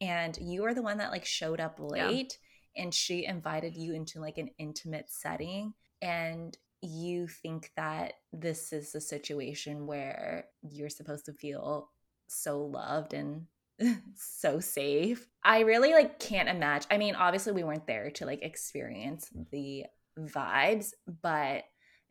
and 0.00 0.38
you 0.40 0.64
are 0.64 0.74
the 0.74 0.82
one 0.82 0.98
that 0.98 1.10
like 1.10 1.24
showed 1.24 1.60
up 1.60 1.78
late 1.80 2.38
yeah. 2.76 2.82
and 2.82 2.94
she 2.94 3.24
invited 3.24 3.74
you 3.74 3.94
into 3.94 4.20
like 4.20 4.38
an 4.38 4.50
intimate 4.58 5.06
setting 5.08 5.72
and 6.02 6.56
you 6.80 7.26
think 7.26 7.70
that 7.76 8.14
this 8.32 8.72
is 8.72 8.94
a 8.94 9.00
situation 9.00 9.86
where 9.86 10.46
you're 10.62 10.90
supposed 10.90 11.24
to 11.24 11.32
feel 11.32 11.88
so 12.28 12.60
loved 12.60 13.14
and 13.14 13.46
so 14.14 14.60
safe. 14.60 15.26
I 15.42 15.60
really 15.60 15.92
like 15.92 16.18
can't 16.18 16.48
imagine. 16.48 16.88
I 16.90 16.98
mean, 16.98 17.14
obviously 17.14 17.52
we 17.52 17.64
weren't 17.64 17.86
there 17.86 18.10
to 18.12 18.26
like 18.26 18.42
experience 18.42 19.30
mm. 19.36 19.48
the 19.50 19.84
vibes, 20.18 20.92
but 21.22 21.64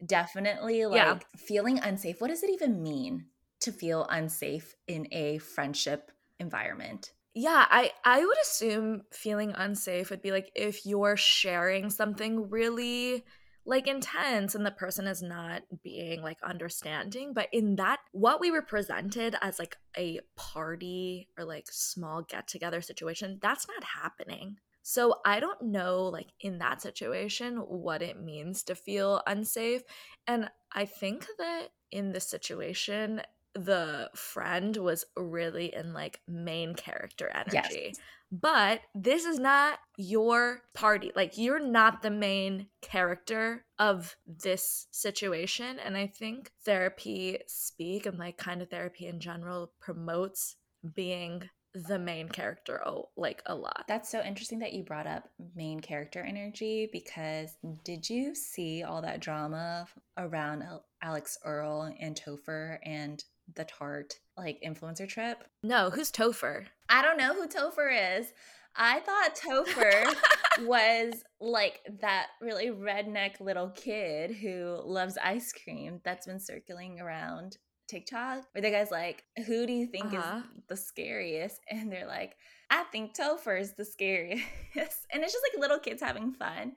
definitely 0.06 0.86
like 0.86 0.96
yeah. 0.96 1.20
feeling 1.38 1.80
unsafe. 1.80 2.22
What 2.22 2.30
does 2.30 2.44
it 2.44 2.50
even 2.52 2.82
mean 2.84 3.26
to 3.62 3.72
feel 3.72 4.06
unsafe 4.10 4.76
in 4.88 5.08
a 5.12 5.38
friendship 5.40 6.12
environment? 6.40 7.14
Yeah, 7.34 7.66
I 7.70 7.92
I 8.06 8.24
would 8.24 8.38
assume 8.44 9.04
feeling 9.12 9.54
unsafe 9.56 10.12
would 10.12 10.22
be 10.22 10.32
like 10.32 10.52
if 10.56 10.86
you're 10.86 11.18
sharing 11.18 11.90
something 11.90 12.50
really 12.50 13.24
like 13.66 13.88
intense 13.88 14.56
and 14.56 14.66
the 14.66 14.72
person 14.72 15.08
is 15.08 15.22
not 15.22 15.62
being 15.84 16.22
like 16.22 16.38
understanding 16.44 17.34
but 17.34 17.48
in 17.52 17.76
that 17.76 18.00
what 18.12 18.42
we 18.42 18.52
were 18.52 18.62
presented 18.62 19.36
as 19.42 19.60
like 19.60 19.78
a 19.98 20.20
party 20.36 21.30
or 21.38 21.46
like 21.46 21.68
small 21.72 22.22
get 22.22 22.48
together 22.48 22.82
situation 22.82 23.40
that's 23.42 23.68
not 23.68 23.84
happening 24.02 24.58
so 24.84 25.22
I 25.26 25.40
don't 25.40 25.62
know, 25.62 26.04
like 26.04 26.28
in 26.42 26.58
that 26.60 26.82
situation, 26.82 27.56
what 27.56 28.02
it 28.02 28.22
means 28.22 28.64
to 28.64 28.76
feel 28.76 29.22
unsafe. 29.26 29.82
And 30.28 30.52
I 30.74 30.86
think 30.86 31.26
that 31.38 31.70
in 31.90 32.12
this 32.12 32.28
situation, 32.28 33.22
the 33.56 34.10
friend 34.14 34.76
was 34.76 35.06
really 35.16 35.74
in 35.74 35.94
like 35.94 36.20
main 36.28 36.76
character 36.76 37.32
energy. 37.34 37.94
Yes. 37.94 38.00
But 38.42 38.82
this 38.96 39.26
is 39.26 39.38
not 39.38 39.78
your 39.96 40.64
party. 40.74 41.12
Like, 41.16 41.38
you're 41.38 41.60
not 41.60 42.02
the 42.02 42.10
main 42.10 42.66
character 42.82 43.64
of 43.78 44.16
this 44.26 44.88
situation. 44.90 45.78
And 45.78 45.96
I 45.96 46.08
think 46.08 46.52
therapy 46.66 47.38
speak 47.46 48.08
and 48.08 48.18
like 48.18 48.38
kind 48.38 48.64
of 48.64 48.72
therapy 48.72 49.06
in 49.06 49.20
general 49.20 49.72
promotes 49.80 50.56
being 50.96 51.48
the 51.76 52.00
main 52.00 52.28
character 52.28 52.82
oh, 52.88 53.10
like 53.16 53.42
a 53.46 53.54
lot. 53.56 53.86
That's 53.88 54.10
so 54.10 54.22
interesting 54.22 54.60
that 54.60 54.74
you 54.74 54.84
brought 54.84 55.08
up 55.08 55.30
main 55.56 55.80
character 55.80 56.22
energy 56.22 56.90
because 56.92 57.58
did 57.84 58.10
you 58.10 58.36
see 58.36 58.84
all 58.84 59.02
that 59.02 59.20
drama 59.20 59.88
around 60.18 60.64
Alix 61.02 61.38
Earle 61.44 61.94
and 62.00 62.20
Topher 62.20 62.78
and 62.84 63.24
the 63.54 63.66
Tarte 63.66 64.20
like 64.38 64.62
influencer 64.66 65.08
trip? 65.08 65.44
No, 65.64 65.90
who's 65.90 66.12
Topher? 66.12 66.66
I 66.90 67.02
don't 67.02 67.18
know 67.18 67.34
who 67.34 67.48
Topher 67.48 68.20
is. 68.20 68.34
I 68.76 69.00
thought 69.02 69.36
Topher 69.36 70.16
was 70.66 71.24
like 71.40 71.82
that 72.02 72.28
really 72.42 72.68
redneck 72.68 73.40
little 73.40 73.70
kid 73.70 74.32
who 74.32 74.80
loves 74.84 75.18
ice 75.18 75.54
cream 75.54 76.02
that's 76.04 76.26
been 76.26 76.40
circling 76.40 77.00
around 77.00 77.58
TikTok 77.88 78.46
where 78.52 78.62
the 78.62 78.72
guy's 78.72 78.92
like, 78.92 79.24
Who 79.46 79.68
do 79.68 79.74
you 79.74 79.88
think 79.88 80.14
uh-huh. 80.14 80.38
is 80.38 80.64
the 80.68 80.78
scariest? 80.78 81.62
And 81.70 81.92
they're 81.92 82.08
like, 82.08 82.36
I 82.74 82.86
think 82.92 83.16
Topher 83.16 83.62
is 83.62 83.74
the 83.74 83.86
scariest. 83.86 84.48
and 84.76 85.22
it's 85.24 85.32
just 85.32 85.46
like 85.54 85.62
little 85.62 85.78
kids 85.78 86.02
having 86.02 86.34
fun. 86.34 86.72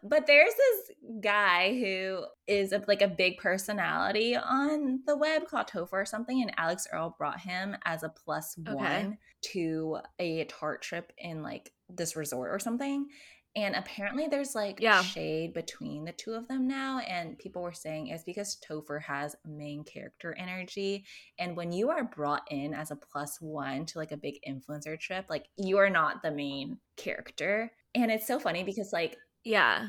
But 0.00 0.28
there's 0.28 0.54
this 0.54 0.96
guy 1.20 1.76
who 1.76 2.24
is 2.46 2.72
a, 2.72 2.84
like 2.86 3.02
a 3.02 3.08
big 3.08 3.38
personality 3.38 4.36
on 4.36 5.00
the 5.06 5.16
web 5.16 5.48
called 5.48 5.66
Topher 5.66 5.94
or 5.94 6.06
something. 6.06 6.40
And 6.40 6.52
Alix 6.56 6.86
Earle 6.92 7.16
brought 7.18 7.40
him 7.40 7.74
as 7.84 8.04
a 8.04 8.10
plus 8.10 8.56
okay. 8.60 8.76
one 8.76 9.18
to 9.52 9.98
a 10.20 10.44
Tarte 10.44 10.82
trip 10.82 11.12
in 11.18 11.42
like 11.42 11.72
this 11.88 12.14
resort 12.14 12.54
or 12.54 12.60
something. 12.60 13.08
And 13.56 13.74
apparently 13.74 14.28
there's 14.28 14.54
like 14.54 14.78
yeah. 14.80 15.02
shade 15.02 15.54
between 15.54 16.04
the 16.04 16.12
two 16.12 16.32
of 16.32 16.46
them 16.46 16.68
now. 16.68 17.00
And 17.00 17.38
people 17.38 17.62
were 17.62 17.72
saying 17.72 18.08
it's 18.08 18.22
because 18.22 18.58
Topher 18.68 19.02
has 19.02 19.34
main 19.44 19.82
character 19.82 20.36
energy. 20.38 21.04
And 21.38 21.56
when 21.56 21.72
you 21.72 21.90
are 21.90 22.04
brought 22.04 22.42
in 22.50 22.74
as 22.74 22.90
a 22.92 22.96
plus 22.96 23.38
one 23.40 23.86
to 23.86 23.98
like 23.98 24.12
a 24.12 24.16
big 24.16 24.36
influencer 24.48 24.98
trip, 24.98 25.26
like 25.28 25.46
you 25.56 25.78
are 25.78 25.90
not 25.90 26.22
the 26.22 26.30
main 26.30 26.78
character. 26.96 27.72
And 27.94 28.10
it's 28.10 28.26
so 28.26 28.38
funny 28.38 28.62
because 28.62 28.92
like 28.92 29.16
yeah 29.42 29.88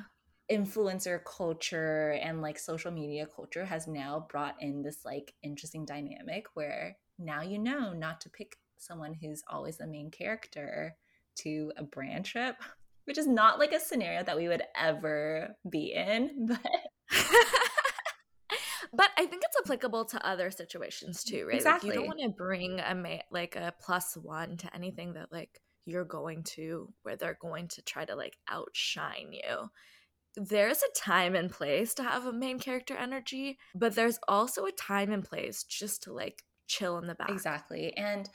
influencer 0.51 1.19
culture 1.23 2.11
and 2.21 2.41
like 2.41 2.59
social 2.59 2.91
media 2.91 3.25
culture 3.33 3.63
has 3.63 3.87
now 3.87 4.25
brought 4.29 4.55
in 4.59 4.81
this 4.81 5.05
like 5.05 5.33
interesting 5.43 5.85
dynamic 5.85 6.45
where 6.55 6.97
now 7.17 7.41
you 7.41 7.57
know 7.57 7.93
not 7.93 8.19
to 8.19 8.29
pick 8.29 8.57
someone 8.77 9.13
who's 9.13 9.43
always 9.49 9.77
the 9.77 9.87
main 9.87 10.11
character 10.11 10.95
to 11.35 11.71
a 11.77 11.83
brand 11.83 12.25
trip 12.25 12.55
which 13.11 13.17
is 13.17 13.27
not 13.27 13.59
like 13.59 13.73
a 13.73 13.79
scenario 13.81 14.23
that 14.23 14.37
we 14.37 14.47
would 14.47 14.63
ever 14.73 15.49
be 15.69 15.91
in, 15.91 16.45
but 16.47 16.61
but 18.93 19.09
I 19.17 19.25
think 19.25 19.43
it's 19.45 19.57
applicable 19.65 20.05
to 20.05 20.25
other 20.25 20.49
situations 20.49 21.25
too, 21.25 21.45
right? 21.45 21.57
Exactly. 21.57 21.89
Like 21.89 21.95
you 21.95 22.05
don't 22.05 22.17
want 22.17 22.21
to 22.21 22.29
bring 22.29 22.79
a 22.79 22.95
ma- 22.95 23.27
like 23.29 23.57
a 23.57 23.73
plus 23.81 24.15
one 24.15 24.55
to 24.55 24.73
anything 24.73 25.15
that 25.15 25.29
like 25.29 25.59
you're 25.83 26.05
going 26.05 26.43
to 26.43 26.87
where 27.03 27.17
they're 27.17 27.37
going 27.41 27.67
to 27.67 27.81
try 27.81 28.05
to 28.05 28.15
like 28.15 28.37
outshine 28.49 29.33
you. 29.33 29.69
There's 30.37 30.81
a 30.81 30.97
time 30.97 31.35
and 31.35 31.51
place 31.51 31.93
to 31.95 32.03
have 32.03 32.25
a 32.25 32.31
main 32.31 32.59
character 32.59 32.95
energy, 32.95 33.59
but 33.75 33.93
there's 33.93 34.19
also 34.29 34.67
a 34.67 34.71
time 34.71 35.11
and 35.11 35.25
place 35.25 35.65
just 35.65 36.03
to 36.03 36.13
like 36.13 36.45
chill 36.67 36.97
in 36.97 37.07
the 37.07 37.15
back. 37.15 37.29
Exactly. 37.29 37.93
And 37.97 38.29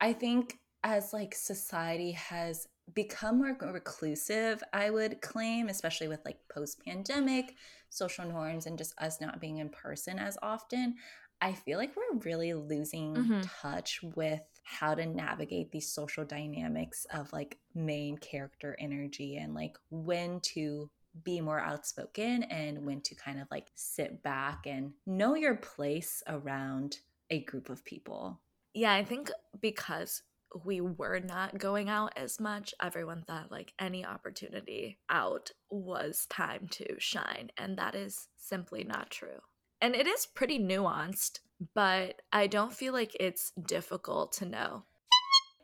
I 0.00 0.14
think 0.14 0.58
as 0.82 1.12
like 1.12 1.34
society 1.34 2.12
has 2.12 2.66
become 2.94 3.38
more 3.38 3.56
reclusive, 3.60 4.62
I 4.72 4.90
would 4.90 5.20
claim, 5.20 5.68
especially 5.68 6.08
with 6.08 6.20
like 6.24 6.38
post 6.48 6.84
pandemic 6.84 7.54
social 7.90 8.26
norms 8.26 8.66
and 8.66 8.78
just 8.78 8.94
us 8.98 9.20
not 9.20 9.40
being 9.40 9.58
in 9.58 9.68
person 9.68 10.18
as 10.18 10.38
often. 10.42 10.96
I 11.40 11.52
feel 11.52 11.78
like 11.78 11.94
we're 11.96 12.20
really 12.20 12.54
losing 12.54 13.14
mm-hmm. 13.14 13.40
touch 13.60 14.00
with 14.14 14.42
how 14.62 14.94
to 14.94 15.04
navigate 15.04 15.72
these 15.72 15.88
social 15.88 16.24
dynamics 16.24 17.04
of 17.12 17.32
like 17.32 17.58
main 17.74 18.16
character 18.16 18.76
energy 18.78 19.36
and 19.36 19.52
like 19.54 19.76
when 19.90 20.40
to 20.40 20.88
be 21.24 21.40
more 21.40 21.60
outspoken 21.60 22.44
and 22.44 22.86
when 22.86 23.00
to 23.02 23.14
kind 23.14 23.40
of 23.40 23.48
like 23.50 23.66
sit 23.74 24.22
back 24.22 24.66
and 24.66 24.92
know 25.04 25.34
your 25.34 25.56
place 25.56 26.22
around 26.28 26.98
a 27.30 27.40
group 27.40 27.68
of 27.68 27.84
people. 27.84 28.40
Yeah, 28.72 28.94
I 28.94 29.04
think 29.04 29.30
because 29.60 30.22
we 30.64 30.80
were 30.80 31.20
not 31.20 31.58
going 31.58 31.88
out 31.88 32.12
as 32.16 32.40
much, 32.40 32.74
everyone 32.82 33.22
thought 33.26 33.50
like 33.50 33.72
any 33.78 34.04
opportunity 34.04 34.98
out 35.08 35.50
was 35.70 36.26
time 36.26 36.68
to 36.72 36.96
shine. 36.98 37.50
And 37.56 37.76
that 37.78 37.94
is 37.94 38.28
simply 38.36 38.84
not 38.84 39.10
true. 39.10 39.40
And 39.80 39.94
it 39.94 40.06
is 40.06 40.26
pretty 40.26 40.58
nuanced, 40.58 41.40
but 41.74 42.22
I 42.32 42.46
don't 42.46 42.72
feel 42.72 42.92
like 42.92 43.16
it's 43.18 43.52
difficult 43.66 44.32
to 44.34 44.46
know. 44.46 44.84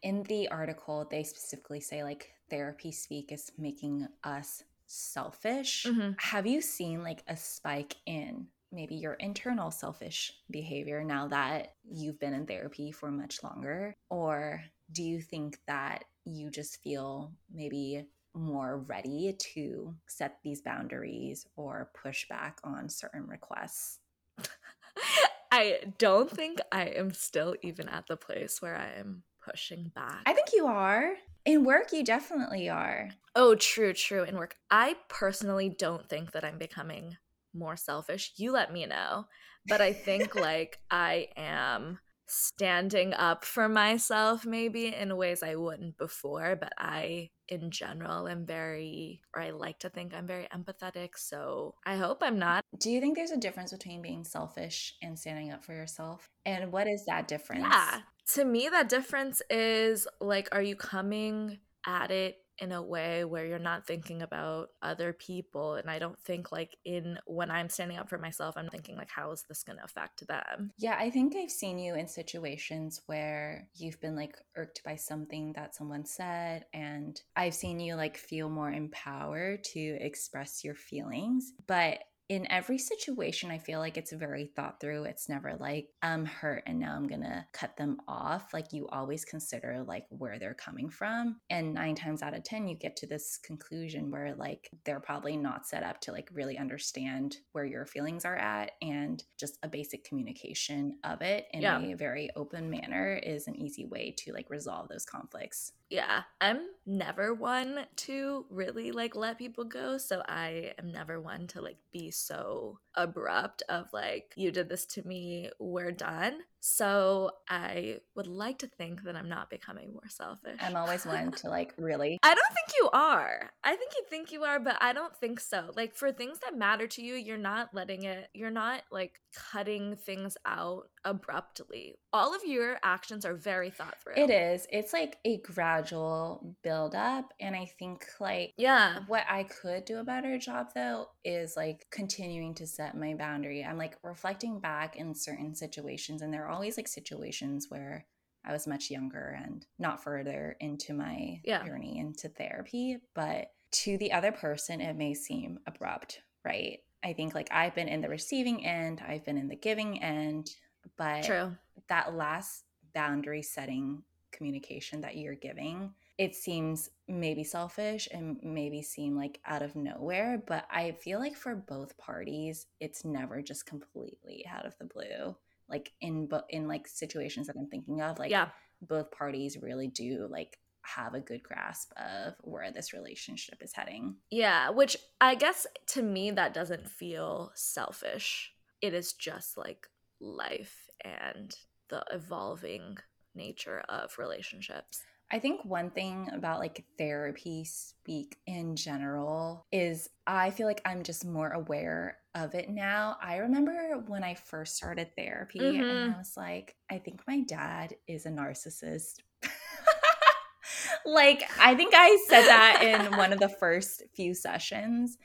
In 0.02 0.22
the 0.24 0.48
article, 0.48 1.06
they 1.10 1.22
specifically 1.22 1.80
say 1.80 2.02
like 2.02 2.32
therapy 2.50 2.92
speak 2.92 3.32
is 3.32 3.50
making 3.58 4.08
us 4.24 4.64
selfish. 4.86 5.86
Mm-hmm. 5.88 6.12
Have 6.18 6.46
you 6.46 6.60
seen 6.60 7.02
like 7.02 7.22
a 7.28 7.36
spike 7.36 7.96
in 8.06 8.46
maybe 8.72 8.96
your 8.96 9.14
internal 9.14 9.70
selfish 9.70 10.32
behavior 10.50 11.02
now 11.02 11.28
that 11.28 11.74
you've 11.90 12.18
been 12.18 12.34
in 12.34 12.46
therapy 12.46 12.90
for 12.90 13.10
much 13.10 13.42
longer? 13.42 13.94
Or 14.10 14.62
do 14.92 15.02
you 15.02 15.20
think 15.20 15.58
that 15.66 16.04
you 16.24 16.50
just 16.50 16.82
feel 16.82 17.32
maybe 17.52 18.06
more 18.34 18.78
ready 18.78 19.34
to 19.54 19.94
set 20.06 20.38
these 20.42 20.60
boundaries 20.62 21.46
or 21.56 21.90
push 22.00 22.28
back 22.28 22.58
on 22.64 22.88
certain 22.88 23.26
requests? 23.26 23.98
I 25.52 25.80
don't 25.98 26.30
think 26.30 26.60
I 26.70 26.84
am 26.86 27.12
still 27.12 27.56
even 27.62 27.88
at 27.88 28.06
the 28.06 28.16
place 28.16 28.60
where 28.60 28.76
I 28.76 28.98
am 28.98 29.22
pushing 29.42 29.90
back. 29.94 30.22
I 30.26 30.32
think 30.32 30.48
you 30.52 30.66
are. 30.66 31.14
In 31.44 31.64
work, 31.64 31.92
you 31.92 32.04
definitely 32.04 32.68
are. 32.68 33.08
Oh, 33.34 33.54
true, 33.54 33.92
true. 33.92 34.24
In 34.24 34.36
work, 34.36 34.56
I 34.70 34.96
personally 35.08 35.68
don't 35.70 36.08
think 36.08 36.32
that 36.32 36.44
I'm 36.44 36.58
becoming 36.58 37.16
more 37.54 37.76
selfish. 37.76 38.32
You 38.36 38.52
let 38.52 38.72
me 38.72 38.84
know. 38.86 39.26
But 39.66 39.80
I 39.80 39.92
think 39.92 40.34
like 40.40 40.78
I 40.90 41.28
am 41.36 41.98
standing 42.28 43.14
up 43.14 43.44
for 43.44 43.68
myself 43.68 44.44
maybe 44.44 44.94
in 44.94 45.16
ways 45.16 45.42
I 45.42 45.56
wouldn't 45.56 45.96
before, 45.98 46.56
but 46.56 46.72
I 46.78 47.30
in 47.48 47.70
general 47.70 48.28
am 48.28 48.44
very 48.44 49.22
or 49.34 49.42
I 49.42 49.50
like 49.50 49.78
to 49.80 49.88
think 49.88 50.14
I'm 50.14 50.26
very 50.26 50.46
empathetic, 50.54 51.10
so 51.16 51.74
I 51.86 51.96
hope 51.96 52.22
I'm 52.22 52.38
not. 52.38 52.62
Do 52.78 52.90
you 52.90 53.00
think 53.00 53.16
there's 53.16 53.30
a 53.30 53.36
difference 53.36 53.72
between 53.72 54.02
being 54.02 54.24
selfish 54.24 54.94
and 55.02 55.18
standing 55.18 55.50
up 55.50 55.64
for 55.64 55.72
yourself? 55.72 56.28
And 56.44 56.70
what 56.70 56.86
is 56.86 57.04
that 57.06 57.28
difference? 57.28 57.66
Yeah. 57.70 58.00
To 58.34 58.44
me 58.44 58.68
that 58.68 58.88
difference 58.88 59.40
is 59.48 60.06
like 60.20 60.48
are 60.52 60.62
you 60.62 60.76
coming 60.76 61.58
at 61.86 62.10
it 62.10 62.36
in 62.60 62.72
a 62.72 62.82
way 62.82 63.24
where 63.24 63.46
you're 63.46 63.58
not 63.58 63.86
thinking 63.86 64.22
about 64.22 64.70
other 64.82 65.12
people 65.12 65.74
and 65.74 65.90
i 65.90 65.98
don't 65.98 66.18
think 66.20 66.50
like 66.52 66.76
in 66.84 67.18
when 67.26 67.50
i'm 67.50 67.68
standing 67.68 67.98
up 67.98 68.08
for 68.08 68.18
myself 68.18 68.56
i'm 68.56 68.68
thinking 68.68 68.96
like 68.96 69.10
how 69.10 69.30
is 69.30 69.44
this 69.48 69.62
going 69.62 69.78
to 69.78 69.84
affect 69.84 70.26
them? 70.26 70.72
Yeah 70.78 70.96
i 70.98 71.10
think 71.10 71.36
i've 71.36 71.50
seen 71.50 71.78
you 71.78 71.94
in 71.94 72.08
situations 72.08 73.02
where 73.06 73.68
you've 73.74 74.00
been 74.00 74.16
like 74.16 74.36
irked 74.56 74.82
by 74.84 74.96
something 74.96 75.52
that 75.54 75.74
someone 75.74 76.04
said 76.04 76.64
and 76.72 77.20
i've 77.36 77.54
seen 77.54 77.80
you 77.80 77.94
like 77.94 78.16
feel 78.16 78.48
more 78.48 78.70
empowered 78.70 79.64
to 79.64 79.98
express 80.00 80.64
your 80.64 80.74
feelings 80.74 81.52
but 81.66 81.98
in 82.28 82.50
every 82.50 82.76
situation, 82.76 83.50
I 83.50 83.56
feel 83.56 83.78
like 83.78 83.96
it's 83.96 84.12
very 84.12 84.46
thought 84.54 84.80
through. 84.80 85.04
It's 85.04 85.30
never 85.30 85.56
like, 85.58 85.88
I'm 86.02 86.26
hurt 86.26 86.62
and 86.66 86.78
now 86.78 86.94
I'm 86.94 87.06
gonna 87.06 87.46
cut 87.52 87.76
them 87.78 87.98
off. 88.06 88.52
Like, 88.52 88.72
you 88.72 88.86
always 88.88 89.24
consider 89.24 89.82
like 89.86 90.04
where 90.10 90.38
they're 90.38 90.54
coming 90.54 90.90
from. 90.90 91.40
And 91.48 91.72
nine 91.72 91.94
times 91.94 92.22
out 92.22 92.36
of 92.36 92.44
10, 92.44 92.68
you 92.68 92.76
get 92.76 92.96
to 92.96 93.06
this 93.06 93.38
conclusion 93.42 94.10
where 94.10 94.34
like 94.34 94.68
they're 94.84 95.00
probably 95.00 95.38
not 95.38 95.66
set 95.66 95.82
up 95.82 96.00
to 96.02 96.12
like 96.12 96.28
really 96.32 96.58
understand 96.58 97.38
where 97.52 97.64
your 97.64 97.86
feelings 97.86 98.26
are 98.26 98.36
at. 98.36 98.72
And 98.82 99.22
just 99.38 99.58
a 99.62 99.68
basic 99.68 100.04
communication 100.04 100.98
of 101.04 101.22
it 101.22 101.46
in 101.52 101.62
yeah. 101.62 101.80
a 101.80 101.94
very 101.94 102.28
open 102.36 102.68
manner 102.68 103.14
is 103.22 103.46
an 103.46 103.56
easy 103.56 103.86
way 103.86 104.14
to 104.18 104.32
like 104.34 104.50
resolve 104.50 104.88
those 104.88 105.06
conflicts. 105.06 105.72
Yeah, 105.90 106.22
I'm 106.40 106.60
never 106.84 107.32
one 107.32 107.86
to 107.96 108.44
really 108.50 108.92
like 108.92 109.16
let 109.16 109.38
people 109.38 109.64
go. 109.64 109.96
So 109.96 110.22
I 110.28 110.74
am 110.78 110.92
never 110.92 111.20
one 111.20 111.46
to 111.48 111.62
like 111.62 111.78
be 111.92 112.10
so 112.10 112.78
abrupt 112.94 113.62
of 113.70 113.86
like, 113.92 114.34
you 114.36 114.50
did 114.52 114.68
this 114.68 114.84
to 114.86 115.06
me, 115.06 115.50
we're 115.58 115.92
done. 115.92 116.40
So 116.60 117.30
I 117.48 117.98
would 118.14 118.26
like 118.26 118.58
to 118.58 118.66
think 118.66 119.04
that 119.04 119.16
I'm 119.16 119.28
not 119.28 119.50
becoming 119.50 119.92
more 119.92 120.08
selfish. 120.08 120.58
I'm 120.60 120.76
always 120.76 121.06
one 121.06 121.32
to 121.32 121.48
like 121.48 121.74
really. 121.78 122.18
I 122.22 122.34
don't 122.34 122.54
think 122.54 122.78
you 122.80 122.90
are. 122.92 123.50
I 123.64 123.76
think 123.76 123.92
you 123.96 124.04
think 124.10 124.32
you 124.32 124.44
are, 124.44 124.58
but 124.58 124.76
I 124.80 124.92
don't 124.92 125.16
think 125.16 125.40
so. 125.40 125.70
Like 125.76 125.94
for 125.94 126.12
things 126.12 126.38
that 126.40 126.56
matter 126.56 126.86
to 126.88 127.02
you, 127.02 127.14
you're 127.14 127.38
not 127.38 127.74
letting 127.74 128.04
it, 128.04 128.28
you're 128.34 128.50
not 128.50 128.82
like 128.90 129.20
cutting 129.52 129.96
things 129.96 130.36
out 130.44 130.88
abruptly. 131.04 131.96
All 132.12 132.34
of 132.34 132.42
your 132.44 132.78
actions 132.82 133.24
are 133.24 133.34
very 133.34 133.70
thought 133.70 134.00
through. 134.02 134.14
It 134.16 134.30
is. 134.30 134.66
It's 134.70 134.92
like 134.92 135.18
a 135.24 135.38
gradual 135.38 136.56
build 136.62 136.94
up. 136.94 137.32
And 137.40 137.54
I 137.54 137.70
think 137.78 138.06
like, 138.20 138.52
yeah. 138.56 139.00
What 139.06 139.24
I 139.28 139.44
could 139.44 139.84
do 139.84 139.98
a 139.98 140.04
better 140.04 140.38
job 140.38 140.68
though 140.74 141.08
is 141.28 141.56
like 141.56 141.86
continuing 141.90 142.54
to 142.54 142.66
set 142.66 142.96
my 142.96 143.14
boundary. 143.14 143.62
I'm 143.62 143.76
like 143.76 143.98
reflecting 144.02 144.60
back 144.60 144.96
in 144.96 145.14
certain 145.14 145.54
situations, 145.54 146.22
and 146.22 146.32
there 146.32 146.46
are 146.46 146.50
always 146.50 146.76
like 146.76 146.88
situations 146.88 147.66
where 147.68 148.06
I 148.44 148.52
was 148.52 148.66
much 148.66 148.90
younger 148.90 149.38
and 149.44 149.66
not 149.78 150.02
further 150.02 150.56
into 150.60 150.94
my 150.94 151.40
yeah. 151.44 151.64
journey 151.64 151.98
into 151.98 152.28
therapy. 152.28 152.98
But 153.14 153.52
to 153.72 153.98
the 153.98 154.12
other 154.12 154.32
person, 154.32 154.80
it 154.80 154.96
may 154.96 155.12
seem 155.12 155.58
abrupt, 155.66 156.22
right? 156.44 156.78
I 157.04 157.12
think 157.12 157.34
like 157.34 157.48
I've 157.50 157.74
been 157.74 157.88
in 157.88 158.00
the 158.00 158.08
receiving 158.08 158.64
end, 158.64 159.02
I've 159.06 159.24
been 159.24 159.36
in 159.36 159.48
the 159.48 159.56
giving 159.56 160.02
end, 160.02 160.50
but 160.96 161.24
True. 161.24 161.54
that 161.88 162.14
last 162.14 162.64
boundary 162.94 163.42
setting 163.42 164.02
communication 164.32 165.02
that 165.02 165.16
you're 165.16 165.34
giving, 165.34 165.92
it 166.18 166.34
seems 166.34 166.90
maybe 167.06 167.44
selfish 167.44 168.08
and 168.12 168.38
maybe 168.42 168.82
seem 168.82 169.16
like 169.16 169.40
out 169.46 169.62
of 169.62 169.76
nowhere, 169.76 170.42
but 170.46 170.66
I 170.68 170.90
feel 170.90 171.20
like 171.20 171.36
for 171.36 171.54
both 171.54 171.96
parties, 171.96 172.66
it's 172.80 173.04
never 173.04 173.40
just 173.40 173.66
completely 173.66 174.44
out 174.50 174.66
of 174.66 174.76
the 174.78 174.84
blue. 174.84 175.36
Like 175.68 175.92
in 176.00 176.28
in 176.50 176.66
like 176.66 176.88
situations 176.88 177.46
that 177.46 177.56
I'm 177.56 177.68
thinking 177.68 178.02
of, 178.02 178.18
like 178.18 178.32
yeah. 178.32 178.48
both 178.82 179.12
parties 179.12 179.58
really 179.62 179.86
do 179.86 180.26
like 180.28 180.58
have 180.82 181.14
a 181.14 181.20
good 181.20 181.42
grasp 181.42 181.92
of 181.96 182.34
where 182.40 182.72
this 182.72 182.92
relationship 182.92 183.58
is 183.60 183.72
heading. 183.72 184.16
Yeah, 184.30 184.70
which 184.70 184.96
I 185.20 185.36
guess 185.36 185.66
to 185.88 186.02
me 186.02 186.32
that 186.32 186.52
doesn't 186.52 186.90
feel 186.90 187.52
selfish. 187.54 188.52
It 188.80 188.92
is 188.92 189.12
just 189.12 189.56
like 189.56 189.86
life 190.20 190.88
and 191.04 191.54
the 191.90 192.04
evolving 192.10 192.96
nature 193.34 193.84
of 193.88 194.18
relationships. 194.18 195.02
I 195.30 195.38
think 195.38 195.64
one 195.64 195.90
thing 195.90 196.30
about 196.32 196.58
like 196.58 196.84
therapy 196.96 197.64
speak 197.64 198.38
in 198.46 198.76
general 198.76 199.66
is 199.70 200.08
I 200.26 200.50
feel 200.50 200.66
like 200.66 200.80
I'm 200.86 201.02
just 201.02 201.24
more 201.26 201.50
aware 201.50 202.16
of 202.34 202.54
it 202.54 202.70
now. 202.70 203.16
I 203.22 203.36
remember 203.38 204.02
when 204.06 204.24
I 204.24 204.34
first 204.34 204.76
started 204.76 205.14
therapy 205.16 205.60
Mhm. 205.60 205.90
and 205.90 206.14
I 206.14 206.16
was 206.18 206.34
like, 206.36 206.76
I 206.90 206.98
think 206.98 207.20
my 207.26 207.40
dad 207.40 207.94
is 208.06 208.24
a 208.24 208.30
narcissist. 208.30 209.20
like, 211.04 211.44
I 211.60 211.74
think 211.74 211.92
I 211.94 212.24
said 212.28 212.46
that 212.46 212.82
in 212.82 213.16
one 213.18 213.32
of 213.32 213.38
the 213.38 213.48
first 213.60 214.02
few 214.14 214.34
sessions. 214.34 215.18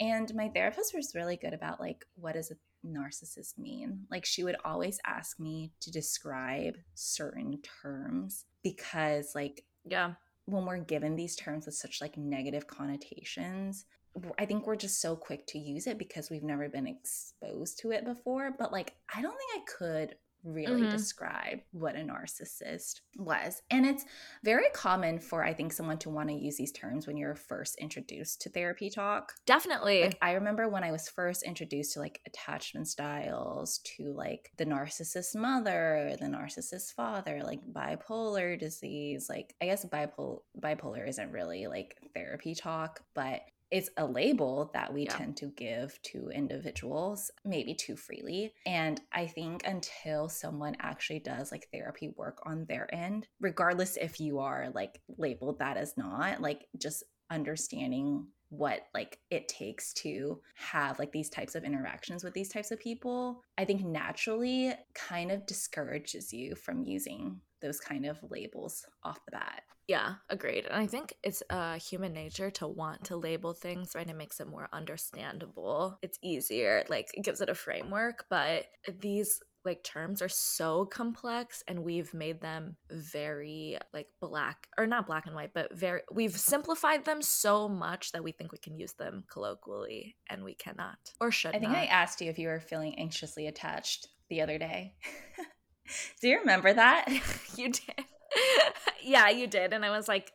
And 0.00 0.32
my 0.34 0.48
therapist 0.48 0.94
was 0.94 1.14
really 1.14 1.36
good 1.36 1.54
about 1.54 1.80
like, 1.80 2.04
what 2.16 2.36
is 2.36 2.50
a 2.50 2.56
narcissist 2.86 3.58
mean? 3.58 4.06
Like, 4.10 4.24
she 4.24 4.44
would 4.44 4.56
always 4.64 4.98
ask 5.06 5.38
me 5.38 5.72
to 5.80 5.90
describe 5.90 6.76
certain 6.94 7.60
terms 7.82 8.44
because, 8.62 9.34
like, 9.34 9.64
Yeah. 9.84 10.14
when 10.46 10.64
we're 10.64 10.78
given 10.78 11.16
these 11.16 11.36
terms 11.36 11.66
with 11.66 11.74
such 11.74 12.00
like 12.00 12.16
negative 12.16 12.66
connotations, 12.66 13.84
I 14.38 14.46
think 14.46 14.66
we're 14.66 14.76
just 14.76 15.00
so 15.00 15.14
quick 15.14 15.46
to 15.48 15.58
use 15.58 15.86
it 15.86 15.98
because 15.98 16.30
we've 16.30 16.42
never 16.42 16.68
been 16.68 16.86
exposed 16.86 17.78
to 17.80 17.90
it 17.92 18.04
before. 18.04 18.50
But 18.58 18.72
like, 18.72 18.94
I 19.14 19.22
don't 19.22 19.36
think 19.36 19.50
I 19.54 19.72
could 19.78 20.16
really 20.44 20.82
Mhm. 20.82 20.90
describe 20.90 21.60
what 21.72 21.96
a 21.96 22.00
narcissist 22.00 23.00
was. 23.16 23.62
And 23.70 23.84
it's 23.84 24.04
very 24.42 24.68
common 24.72 25.18
for, 25.18 25.44
I 25.44 25.52
think, 25.52 25.72
someone 25.72 25.98
to 25.98 26.10
want 26.10 26.28
to 26.28 26.34
use 26.34 26.56
these 26.56 26.72
terms 26.72 27.06
when 27.06 27.16
you're 27.16 27.34
first 27.34 27.76
introduced 27.76 28.40
to 28.42 28.50
therapy 28.50 28.90
talk. 28.90 29.34
Definitely. 29.46 30.02
Like 30.02 30.18
I 30.22 30.32
remember 30.32 30.68
when 30.68 30.84
I 30.84 30.92
was 30.92 31.08
first 31.08 31.42
introduced 31.42 31.94
to 31.94 32.00
like 32.00 32.20
attachment 32.26 32.88
styles, 32.88 33.78
to 33.96 34.12
like 34.12 34.52
the 34.56 34.66
narcissist 34.66 35.34
mother, 35.34 36.16
the 36.18 36.26
narcissist 36.26 36.92
father, 36.94 37.42
like 37.42 37.60
bipolar 37.66 38.58
disease. 38.58 39.28
Like 39.28 39.54
I 39.60 39.66
guess 39.66 39.84
bipolar 39.84 40.40
bipolar 40.58 41.06
isn't 41.08 41.32
really 41.32 41.66
like 41.66 41.96
therapy 42.14 42.54
talk, 42.54 43.02
but 43.14 43.42
it's 43.70 43.90
a 43.96 44.06
label 44.06 44.70
that 44.72 44.92
we 44.92 45.02
Yeah. 45.04 45.16
tend 45.16 45.36
to 45.38 45.46
give 45.46 46.00
to 46.02 46.30
individuals 46.30 47.30
maybe 47.44 47.74
too 47.74 47.96
freely 47.96 48.54
and 48.66 49.00
i 49.12 49.26
think 49.26 49.66
until 49.66 50.28
someone 50.28 50.76
actually 50.80 51.20
does 51.20 51.52
like 51.52 51.68
therapy 51.72 52.08
work 52.16 52.40
on 52.44 52.64
their 52.66 52.92
end 52.94 53.26
regardless 53.40 53.96
if 53.96 54.20
you 54.20 54.38
are 54.38 54.70
like 54.74 55.00
labeled 55.16 55.58
that 55.58 55.76
as 55.76 55.96
not 55.96 56.40
like 56.40 56.66
just 56.78 57.04
understanding 57.30 58.26
what 58.50 58.86
like 58.94 59.18
it 59.30 59.46
takes 59.48 59.92
to 59.92 60.40
have 60.54 60.98
like 60.98 61.12
these 61.12 61.28
types 61.28 61.54
of 61.54 61.64
interactions 61.64 62.24
with 62.24 62.32
these 62.32 62.48
types 62.48 62.70
of 62.70 62.80
people 62.80 63.42
i 63.58 63.64
think 63.64 63.84
naturally 63.84 64.72
kind 64.94 65.30
of 65.30 65.44
discourages 65.44 66.32
you 66.32 66.54
from 66.54 66.82
using 66.82 67.38
those 67.60 67.80
kind 67.80 68.06
of 68.06 68.18
labels 68.30 68.84
off 69.04 69.24
the 69.24 69.32
bat 69.32 69.62
Yeah, 69.86 70.14
agreed. 70.28 70.66
And 70.66 70.74
I 70.74 70.86
think 70.86 71.14
it's 71.22 71.42
uh, 71.50 71.78
human 71.78 72.12
nature 72.12 72.50
to 72.52 72.66
want 72.66 73.04
to 73.04 73.16
label 73.16 73.54
things, 73.54 73.92
right? 73.94 74.08
It 74.08 74.16
makes 74.16 74.38
it 74.40 74.48
more 74.48 74.68
understandable. 74.72 75.98
It's 76.02 76.18
easier, 76.22 76.84
like 76.88 77.08
it 77.14 77.24
gives 77.24 77.40
it 77.40 77.48
a 77.48 77.54
framework. 77.54 78.26
But 78.28 78.66
these 79.00 79.40
like 79.64 79.82
terms 79.82 80.22
are 80.22 80.28
so 80.28 80.84
complex, 80.84 81.62
and 81.66 81.84
we've 81.84 82.12
made 82.14 82.40
them 82.40 82.76
very 82.90 83.78
like 83.92 84.08
black 84.20 84.68
or 84.78 84.86
not 84.86 85.06
black 85.06 85.26
and 85.26 85.34
white, 85.34 85.52
but 85.54 85.76
very. 85.76 86.02
We've 86.12 86.36
simplified 86.36 87.04
them 87.04 87.22
so 87.22 87.68
much 87.68 88.12
that 88.12 88.22
we 88.22 88.32
think 88.32 88.52
we 88.52 88.58
can 88.58 88.76
use 88.76 88.92
them 88.92 89.24
colloquially, 89.30 90.16
and 90.28 90.44
we 90.44 90.54
cannot 90.54 90.98
or 91.20 91.30
should. 91.30 91.54
i 91.54 91.58
think 91.58 91.72
not. 91.72 91.82
i 91.82 91.86
asked 91.86 92.20
you 92.20 92.30
if 92.30 92.38
you 92.38 92.48
were 92.48 92.60
feeling 92.60 92.98
anxiously 92.98 93.46
attached 93.46 94.08
the 94.28 94.40
other 94.40 94.58
day 94.58 94.94
do 96.20 96.28
you 96.28 96.38
remember 96.40 96.72
that 96.72 97.06
you 97.56 97.72
did. 97.72 98.04
yeah, 99.02 99.28
you 99.30 99.46
did. 99.46 99.72
And 99.72 99.84
I 99.84 99.90
was 99.90 100.08
like, 100.08 100.32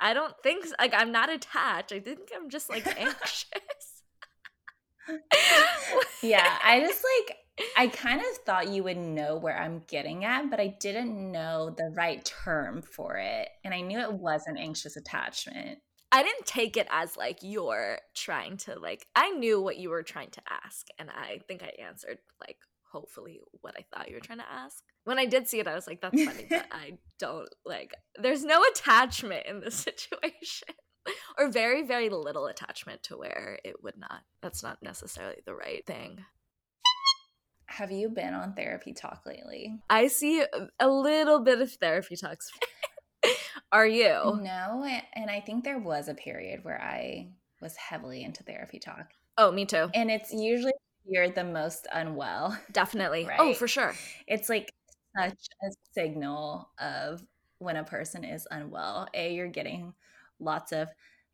I 0.00 0.14
don't 0.14 0.34
think, 0.42 0.64
s- 0.66 0.72
like, 0.78 0.94
I'm 0.94 1.12
not 1.12 1.30
attached. 1.30 1.92
I 1.92 2.00
think 2.00 2.30
I'm 2.34 2.48
just 2.50 2.68
like 2.70 2.86
anxious. 2.98 3.46
yeah 6.22 6.56
i 6.64 6.80
just 6.80 7.04
like 7.18 7.36
i 7.76 7.86
kind 7.86 8.20
of 8.20 8.26
thought 8.46 8.68
you 8.68 8.82
would 8.82 8.96
know 8.96 9.36
where 9.36 9.56
i'm 9.60 9.82
getting 9.86 10.24
at 10.24 10.48
but 10.48 10.58
i 10.58 10.74
didn't 10.80 11.30
know 11.30 11.68
the 11.76 11.92
right 11.94 12.24
term 12.24 12.80
for 12.80 13.16
it 13.18 13.48
and 13.64 13.74
i 13.74 13.82
knew 13.82 13.98
it 13.98 14.12
wasn't 14.12 14.58
anxious 14.58 14.96
attachment 14.96 15.78
I 16.10 16.22
didn't 16.22 16.46
take 16.46 16.76
it 16.76 16.86
as 16.90 17.16
like 17.16 17.38
you're 17.42 17.98
trying 18.14 18.56
to, 18.58 18.78
like, 18.78 19.04
I 19.16 19.30
knew 19.32 19.60
what 19.60 19.78
you 19.78 19.90
were 19.90 20.04
trying 20.04 20.30
to 20.30 20.40
ask. 20.64 20.86
And 20.96 21.10
I 21.10 21.40
think 21.48 21.64
I 21.64 21.72
answered, 21.84 22.18
like, 22.40 22.58
hopefully 22.94 23.40
what 23.60 23.74
I 23.76 23.84
thought 23.92 24.08
you 24.08 24.14
were 24.14 24.20
trying 24.20 24.38
to 24.38 24.50
ask. 24.50 24.82
When 25.04 25.18
I 25.18 25.26
did 25.26 25.48
see 25.48 25.58
it, 25.58 25.66
I 25.66 25.74
was 25.74 25.86
like, 25.88 26.00
that's 26.00 26.22
funny, 26.24 26.46
but 26.48 26.66
I 26.72 26.98
don't, 27.18 27.48
like, 27.66 27.92
there's 28.20 28.44
no 28.44 28.62
attachment 28.72 29.46
in 29.46 29.60
this 29.60 29.74
situation. 29.88 30.68
or 31.36 31.50
very, 31.50 31.82
very 31.82 32.08
little 32.08 32.46
attachment 32.46 33.02
to 33.04 33.16
where 33.18 33.58
it 33.64 33.82
would 33.82 33.98
not. 33.98 34.20
That's 34.42 34.62
not 34.62 34.78
necessarily 34.82 35.36
the 35.44 35.54
right 35.54 35.84
thing. 35.86 36.24
have 37.66 37.90
you 37.90 38.08
been 38.08 38.32
on 38.34 38.54
therapy 38.54 38.92
talk 38.92 39.22
lately 39.26 39.80
I 39.90 40.06
see 40.06 40.44
a- 40.80 40.88
little 40.88 41.40
bit 41.40 41.60
of 41.60 41.72
therapy 41.72 42.16
talks. 42.16 42.50
Are 43.72 43.86
you? 43.86 44.38
no 44.42 44.84
and 45.14 45.30
i 45.30 45.40
think 45.40 45.64
there 45.64 45.78
was 45.80 46.06
a 46.08 46.14
period 46.14 46.60
where 46.62 46.80
i 46.80 47.28
was 47.60 47.74
heavily 47.76 48.22
into 48.22 48.42
therapy 48.44 48.78
talk 48.78 49.06
Oh, 49.36 49.50
me 49.50 49.64
too. 49.66 49.88
and 49.94 50.10
it's 50.12 50.32
usually 50.32 50.72
you're 51.06 51.30
the 51.30 51.44
most 51.44 51.86
unwell 51.92 52.58
Definitely. 52.72 53.28
Oh, 53.38 53.52
for 53.54 53.68
sure. 53.68 53.94
it's 54.26 54.48
like 54.48 54.72
such 55.16 55.48
a 55.62 55.68
signal 55.92 56.70
of 56.78 57.22
when 57.58 57.76
a 57.76 57.84
person 57.84 58.24
is 58.24 58.46
unwell. 58.50 59.06
A, 59.14 59.34
you're 59.34 59.48
getting 59.48 59.92
lots 60.40 60.72
of 60.72 60.88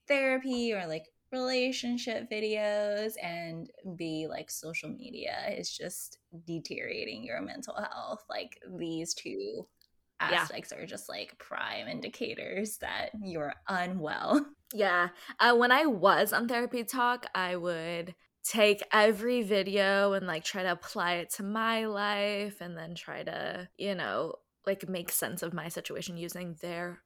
therapy 0.08 0.72
or 0.74 0.86
like 0.86 1.04
relationship 1.32 2.28
videos, 2.30 3.12
and 3.22 3.70
B, 3.96 4.26
like 4.28 4.50
social 4.50 4.90
media 4.90 5.54
is 5.56 5.70
just 5.74 6.18
deteriorating 6.46 7.24
your 7.24 7.40
mental 7.40 7.74
health. 7.74 8.24
Like 8.28 8.58
these 8.78 9.14
two 9.14 9.66
Yeah. 10.20 10.48
aspects 10.48 10.72
are 10.72 10.86
just 10.86 11.08
like 11.08 11.38
prime 11.38 11.88
indicators 11.88 12.78
that 12.78 13.10
you're 13.22 13.54
unwell. 13.68 14.44
Yeah. 14.72 15.08
Uh, 15.40 15.54
when 15.56 15.72
I 15.72 15.86
was 15.86 16.32
on 16.32 16.46
therapy 16.46 16.84
talk, 16.84 17.26
I 17.34 17.56
would 17.56 18.14
take 18.42 18.82
every 18.92 19.42
video 19.42 20.12
and 20.12 20.26
like 20.26 20.44
try 20.44 20.62
to 20.62 20.72
apply 20.72 21.14
it 21.14 21.30
to 21.30 21.42
my 21.42 21.86
life 21.86 22.60
and 22.60 22.76
then 22.76 22.94
try 22.94 23.22
to, 23.22 23.68
you 23.76 23.94
know, 23.94 24.34
like 24.66 24.88
make 24.88 25.10
sense 25.10 25.42
of 25.42 25.54
my 25.54 25.68
situation 25.68 26.16
using 26.16 26.56
their 26.60 27.00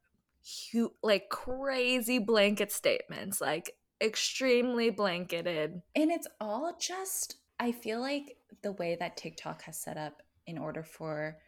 hu- 0.72 0.94
like 1.02 1.28
crazy 1.28 2.18
blanket 2.18 2.70
statements, 2.72 3.40
like 3.40 3.72
extremely 4.00 4.90
blanketed. 4.90 5.82
And 5.94 6.10
it's 6.10 6.28
all 6.40 6.76
just, 6.78 7.36
I 7.58 7.72
feel 7.72 8.00
like 8.00 8.36
the 8.62 8.72
way 8.72 8.96
that 8.98 9.16
TikTok 9.16 9.62
has 9.62 9.78
set 9.78 9.96
up 9.96 10.22
in 10.46 10.58
order 10.58 10.82
for 10.82 11.38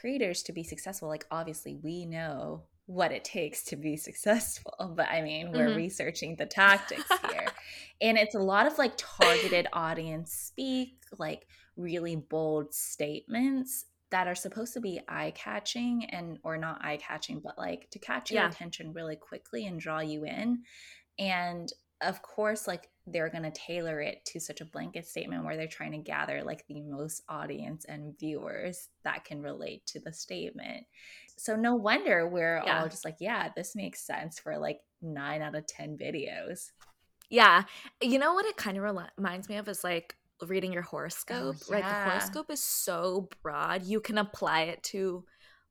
creators 0.00 0.42
to 0.44 0.52
be 0.52 0.62
successful, 0.62 1.08
like 1.08 1.26
obviously 1.30 1.78
we 1.82 2.04
know 2.04 2.64
what 2.88 3.12
it 3.12 3.22
takes 3.22 3.64
to 3.64 3.76
be 3.76 3.98
successful, 3.98 4.72
but 4.96 5.08
I 5.08 5.20
mean, 5.20 5.52
we're 5.52 5.68
mm-hmm. 5.68 5.76
researching 5.76 6.36
the 6.36 6.46
tactics 6.46 7.04
here. 7.30 7.46
and 8.00 8.16
it's 8.16 8.34
a 8.34 8.40
lot 8.40 8.66
of 8.66 8.78
like 8.78 8.94
targeted 8.96 9.68
audience 9.74 10.32
speak, 10.32 10.96
like 11.18 11.46
really 11.76 12.16
bold 12.16 12.72
statements 12.72 13.84
that 14.10 14.26
are 14.26 14.34
supposed 14.34 14.72
to 14.72 14.80
be 14.80 15.00
eye 15.06 15.32
catching 15.34 16.06
and 16.06 16.38
or 16.42 16.56
not 16.56 16.82
eye 16.82 16.96
catching 16.96 17.40
but 17.40 17.58
like 17.58 17.88
to 17.90 17.98
catch 17.98 18.30
your 18.30 18.42
yeah. 18.42 18.48
attention 18.48 18.92
really 18.94 19.16
quickly 19.16 19.66
and 19.66 19.78
draw 19.78 20.00
you 20.00 20.24
in 20.24 20.62
and 21.18 21.70
of 22.00 22.22
course 22.22 22.66
like 22.66 22.88
they're 23.12 23.30
going 23.30 23.44
to 23.44 23.50
tailor 23.50 24.00
it 24.00 24.24
to 24.24 24.40
such 24.40 24.60
a 24.60 24.64
blanket 24.64 25.06
statement 25.06 25.44
where 25.44 25.56
they're 25.56 25.66
trying 25.66 25.92
to 25.92 25.98
gather 25.98 26.42
like 26.42 26.64
the 26.66 26.80
most 26.80 27.22
audience 27.28 27.84
and 27.86 28.18
viewers 28.18 28.88
that 29.04 29.24
can 29.24 29.42
relate 29.42 29.84
to 29.86 30.00
the 30.00 30.12
statement 30.12 30.84
so 31.36 31.56
no 31.56 31.74
wonder 31.74 32.28
we're 32.28 32.62
yeah. 32.64 32.80
all 32.80 32.88
just 32.88 33.04
like 33.04 33.16
yeah 33.20 33.48
this 33.56 33.74
makes 33.74 34.00
sense 34.00 34.38
for 34.38 34.58
like 34.58 34.80
9 35.02 35.42
out 35.42 35.54
of 35.54 35.66
10 35.66 35.96
videos 35.96 36.70
yeah 37.30 37.64
you 38.02 38.18
know 38.18 38.34
what 38.34 38.46
it 38.46 38.56
kind 38.56 38.76
of 38.76 38.84
reminds 39.16 39.48
me 39.48 39.56
of 39.56 39.68
is 39.68 39.84
like 39.84 40.14
reading 40.46 40.72
your 40.72 40.82
oh, 40.82 40.90
horoscope, 40.90 41.56
oh, 41.58 41.66
yeah. 41.68 41.74
right? 41.74 41.84
The 41.84 42.10
horoscope 42.10 42.50
is 42.50 42.62
so 42.62 43.28
broad. 43.42 43.84
You 43.84 44.00
can 44.00 44.18
apply 44.18 44.62
it 44.62 44.82
to 44.84 45.24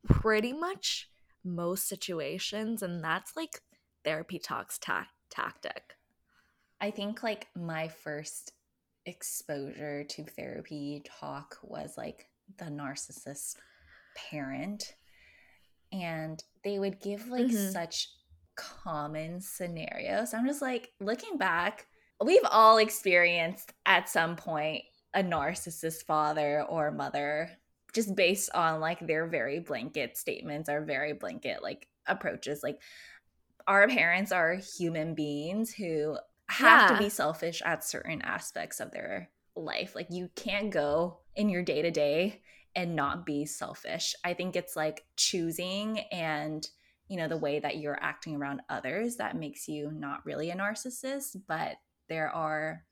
pretty 0.07 0.53
much 0.53 1.09
most 1.43 1.87
situations, 1.87 2.81
and 2.81 3.03
that's 3.03 3.35
like 3.35 3.61
therapy 4.03 4.39
talks 4.39 4.77
ta- 4.77 5.07
tactic. 5.29 5.96
I 6.79 6.91
think 6.91 7.23
like 7.23 7.47
my 7.55 7.87
first 7.87 8.51
exposure 9.05 10.03
to 10.03 10.23
therapy 10.23 11.03
talk 11.19 11.57
was 11.63 11.97
like 11.97 12.27
the 12.57 12.65
narcissist 12.65 13.55
parent 14.15 14.95
and 15.91 16.43
they 16.63 16.77
would 16.77 16.99
give 16.99 17.27
like 17.29 17.45
mm-hmm. 17.45 17.71
such 17.71 18.09
common 18.55 19.39
scenarios. 19.39 20.33
I'm 20.33 20.45
just 20.45 20.61
like 20.61 20.89
looking 20.99 21.37
back, 21.37 21.87
we've 22.23 22.45
all 22.49 22.77
experienced 22.77 23.73
at 23.85 24.09
some 24.09 24.35
point 24.35 24.83
a 25.13 25.23
narcissist 25.23 26.03
father 26.05 26.63
or 26.63 26.91
mother 26.91 27.49
just 27.93 28.15
based 28.15 28.49
on 28.53 28.79
like 28.79 28.99
their 28.99 29.27
very 29.27 29.59
blanket 29.59 30.17
statements 30.17 30.69
or 30.69 30.81
very 30.81 31.13
blanket 31.13 31.63
like 31.63 31.87
approaches 32.05 32.61
like 32.61 32.79
our 33.67 33.87
parents 33.87 34.31
are 34.31 34.55
human 34.77 35.15
beings 35.15 35.73
who 35.73 36.17
have 36.49 36.89
yeah. 36.89 36.97
to 36.97 37.03
be 37.03 37.09
selfish 37.09 37.61
at 37.65 37.83
certain 37.83 38.21
aspects 38.21 38.79
of 38.79 38.91
their 38.91 39.29
life 39.55 39.95
like 39.95 40.07
you 40.09 40.29
can't 40.35 40.71
go 40.71 41.19
in 41.35 41.49
your 41.49 41.63
day 41.63 41.81
to 41.81 41.91
day 41.91 42.41
and 42.75 42.95
not 42.95 43.25
be 43.25 43.45
selfish 43.45 44.15
i 44.23 44.33
think 44.33 44.55
it's 44.55 44.75
like 44.75 45.05
choosing 45.15 45.99
and 46.11 46.69
you 47.07 47.17
know 47.17 47.27
the 47.27 47.37
way 47.37 47.59
that 47.59 47.77
you're 47.77 47.97
acting 48.01 48.35
around 48.35 48.61
others 48.69 49.15
that 49.15 49.35
makes 49.35 49.67
you 49.67 49.91
not 49.91 50.25
really 50.25 50.51
a 50.51 50.55
narcissist 50.55 51.35
but 51.47 51.77
there 52.07 52.29
are 52.29 52.83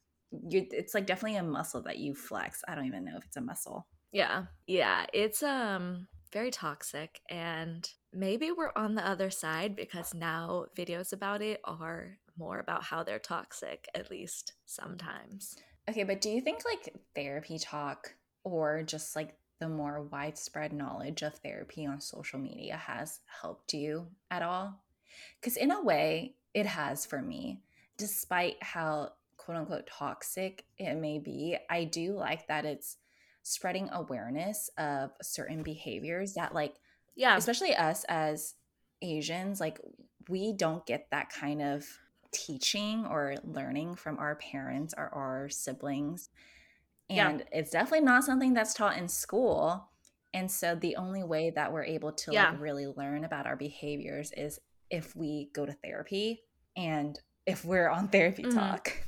you, 0.50 0.66
it's 0.72 0.94
like 0.94 1.06
definitely 1.06 1.38
a 1.38 1.44
muscle 1.44 1.82
that 1.84 1.98
you 1.98 2.14
flex. 2.14 2.62
I 2.68 2.76
don't 2.76 2.86
even 2.86 3.06
know 3.06 3.18
if 3.18 3.26
it's 3.26 3.38
a 3.38 3.42
muscle. 3.42 3.88
Yeah. 4.12 4.46
Yeah, 4.68 5.06
it's 5.14 5.44
um 5.44 6.08
very 6.32 6.52
toxic 6.52 7.22
and 7.30 7.90
maybe 8.12 8.52
we're 8.52 8.72
on 8.76 8.96
the 8.96 9.08
other 9.08 9.30
side 9.30 9.76
because 9.76 10.14
now 10.14 10.66
videos 10.76 11.14
about 11.14 11.42
it 11.42 11.62
are 11.64 12.18
more 12.38 12.60
about 12.60 12.84
how 12.84 13.04
they're 13.04 13.20
toxic 13.20 13.88
at 13.96 14.12
least 14.12 14.54
sometimes. 14.66 15.56
Okay, 15.90 16.04
but 16.04 16.22
do 16.22 16.30
you 16.30 16.42
think 16.42 16.64
like 16.66 16.94
therapy 17.14 17.60
talk 17.60 18.14
or 18.44 18.84
just 18.84 19.16
like 19.16 19.36
the 19.60 19.70
more 19.70 20.02
widespread 20.02 20.74
knowledge 20.74 21.22
of 21.22 21.36
therapy 21.36 21.86
on 21.86 22.02
social 22.02 22.40
media 22.40 22.76
has 22.76 23.20
helped 23.42 23.74
you 23.74 24.08
at 24.32 24.42
all? 24.42 24.84
Cuz 25.42 25.58
in 25.58 25.72
a 25.72 25.84
way 25.84 26.36
it 26.54 26.66
has 26.66 27.06
for 27.06 27.22
me 27.22 27.62
despite 27.98 28.62
how 28.62 29.14
quote 29.38 29.58
unquote 29.58 29.88
toxic 29.88 30.66
it 30.78 30.96
may 30.96 31.20
be, 31.20 31.58
I 31.70 31.84
do 31.86 32.14
like 32.14 32.48
that 32.48 32.66
it's 32.66 32.98
spreading 33.44 33.90
awareness 33.92 34.70
of 34.78 35.12
certain 35.22 35.62
behaviors 35.62 36.34
that, 36.34 36.54
like, 36.54 36.76
yeah, 37.16 37.38
especially 37.38 37.76
us 37.76 38.04
as 38.10 38.56
Asians, 39.02 39.60
like, 39.60 39.80
we 40.30 40.52
don't 40.54 40.86
get 40.88 41.08
that 41.12 41.30
kind 41.30 41.62
of 41.62 41.86
teaching 42.36 43.06
or 43.06 43.36
learning 43.44 43.96
from 43.96 44.20
our 44.20 44.36
parents 44.36 44.94
or 44.98 45.10
our 45.14 45.50
siblings. 45.50 46.30
And 47.10 47.40
yeah. 47.40 47.60
it's 47.60 47.72
definitely 47.72 48.06
not 48.06 48.24
something 48.24 48.54
that's 48.54 48.74
taught 48.74 48.98
in 48.98 49.08
school. 49.08 49.88
And 50.34 50.52
so 50.52 50.76
the 50.76 50.98
only 50.98 51.24
way 51.24 51.52
that 51.52 51.72
we're 51.72 51.86
able 51.86 52.12
to 52.12 52.34
yeah. 52.34 52.52
like 52.52 52.60
really 52.60 52.88
learn 52.88 53.24
about 53.24 53.46
our 53.46 53.56
behaviors 53.56 54.32
is 54.36 54.60
if 54.90 55.16
we 55.16 55.50
go 55.54 55.66
to 55.66 55.72
therapy 55.72 56.42
and 56.76 57.18
if 57.46 57.64
we're 57.64 57.90
on 57.90 58.10
therapy 58.10 58.44
mm-hmm. 58.44 58.58
talk. 58.58 58.94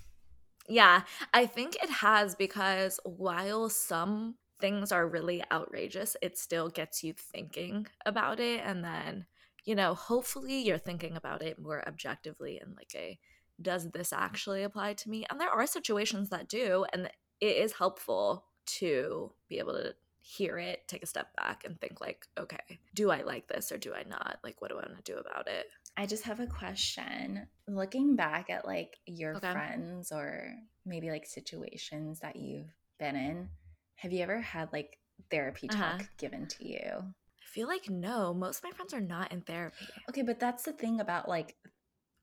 Yeah, 0.69 1.03
I 1.33 1.45
think 1.45 1.77
it 1.81 1.89
has 1.89 2.35
because 2.35 2.99
while 3.05 3.69
some 3.69 4.35
things 4.59 4.91
are 4.91 5.07
really 5.07 5.41
outrageous, 5.49 6.17
it 6.21 6.37
still 6.37 6.67
gets 6.67 7.05
you 7.05 7.13
thinking 7.13 7.87
about 8.05 8.41
it. 8.41 8.61
And 8.65 8.83
then, 8.83 9.27
you 9.67 9.75
know, 9.75 9.93
hopefully 9.93 10.61
you're 10.61 10.77
thinking 10.77 11.17
about 11.17 11.41
it 11.41 11.59
more 11.59 11.85
objectively 11.85 12.57
and 12.57 12.73
like 12.77 12.91
a 12.95 13.19
does 13.61 13.89
this 13.91 14.13
actually 14.13 14.63
apply 14.63 14.93
to 14.93 15.09
me? 15.09 15.25
And 15.29 15.41
there 15.41 15.49
are 15.49 15.67
situations 15.67 16.29
that 16.29 16.47
do, 16.47 16.85
and 16.93 17.09
it 17.41 17.57
is 17.57 17.73
helpful 17.73 18.45
to 18.77 19.33
be 19.49 19.59
able 19.59 19.73
to 19.73 19.95
hear 20.19 20.57
it, 20.59 20.87
take 20.87 21.03
a 21.03 21.07
step 21.07 21.35
back, 21.35 21.63
and 21.65 21.79
think, 21.81 21.99
like, 21.99 22.27
okay, 22.39 22.79
do 22.93 23.09
I 23.09 23.23
like 23.23 23.47
this 23.47 23.71
or 23.71 23.77
do 23.77 23.93
I 23.93 24.03
not? 24.07 24.37
Like, 24.43 24.61
what 24.61 24.69
do 24.69 24.77
I 24.77 24.85
want 24.85 25.03
to 25.03 25.11
do 25.11 25.17
about 25.17 25.47
it? 25.47 25.65
I 25.97 26.05
just 26.05 26.23
have 26.25 26.39
a 26.39 26.47
question. 26.47 27.47
Looking 27.67 28.15
back 28.15 28.49
at 28.51 28.65
like 28.65 28.97
your 29.07 29.35
okay. 29.37 29.51
friends 29.51 30.11
or 30.11 30.53
maybe 30.85 31.09
like 31.09 31.25
situations 31.25 32.19
that 32.19 32.35
you've 32.35 32.73
been 32.99 33.15
in, 33.15 33.49
have 33.95 34.13
you 34.13 34.21
ever 34.21 34.39
had 34.39 34.69
like 34.71 34.99
therapy 35.31 35.67
talk 35.67 35.95
uh-huh. 35.95 36.03
given 36.19 36.47
to 36.47 36.67
you? 36.67 37.13
I 37.57 37.59
feel 37.59 37.67
like 37.67 37.89
no. 37.89 38.33
Most 38.33 38.59
of 38.59 38.65
my 38.65 38.71
friends 38.71 38.93
are 38.93 39.01
not 39.01 39.31
in 39.31 39.41
therapy. 39.41 39.87
Okay, 40.09 40.21
but 40.21 40.39
that's 40.39 40.63
the 40.63 40.73
thing 40.73 40.99
about 40.99 41.27
like 41.27 41.55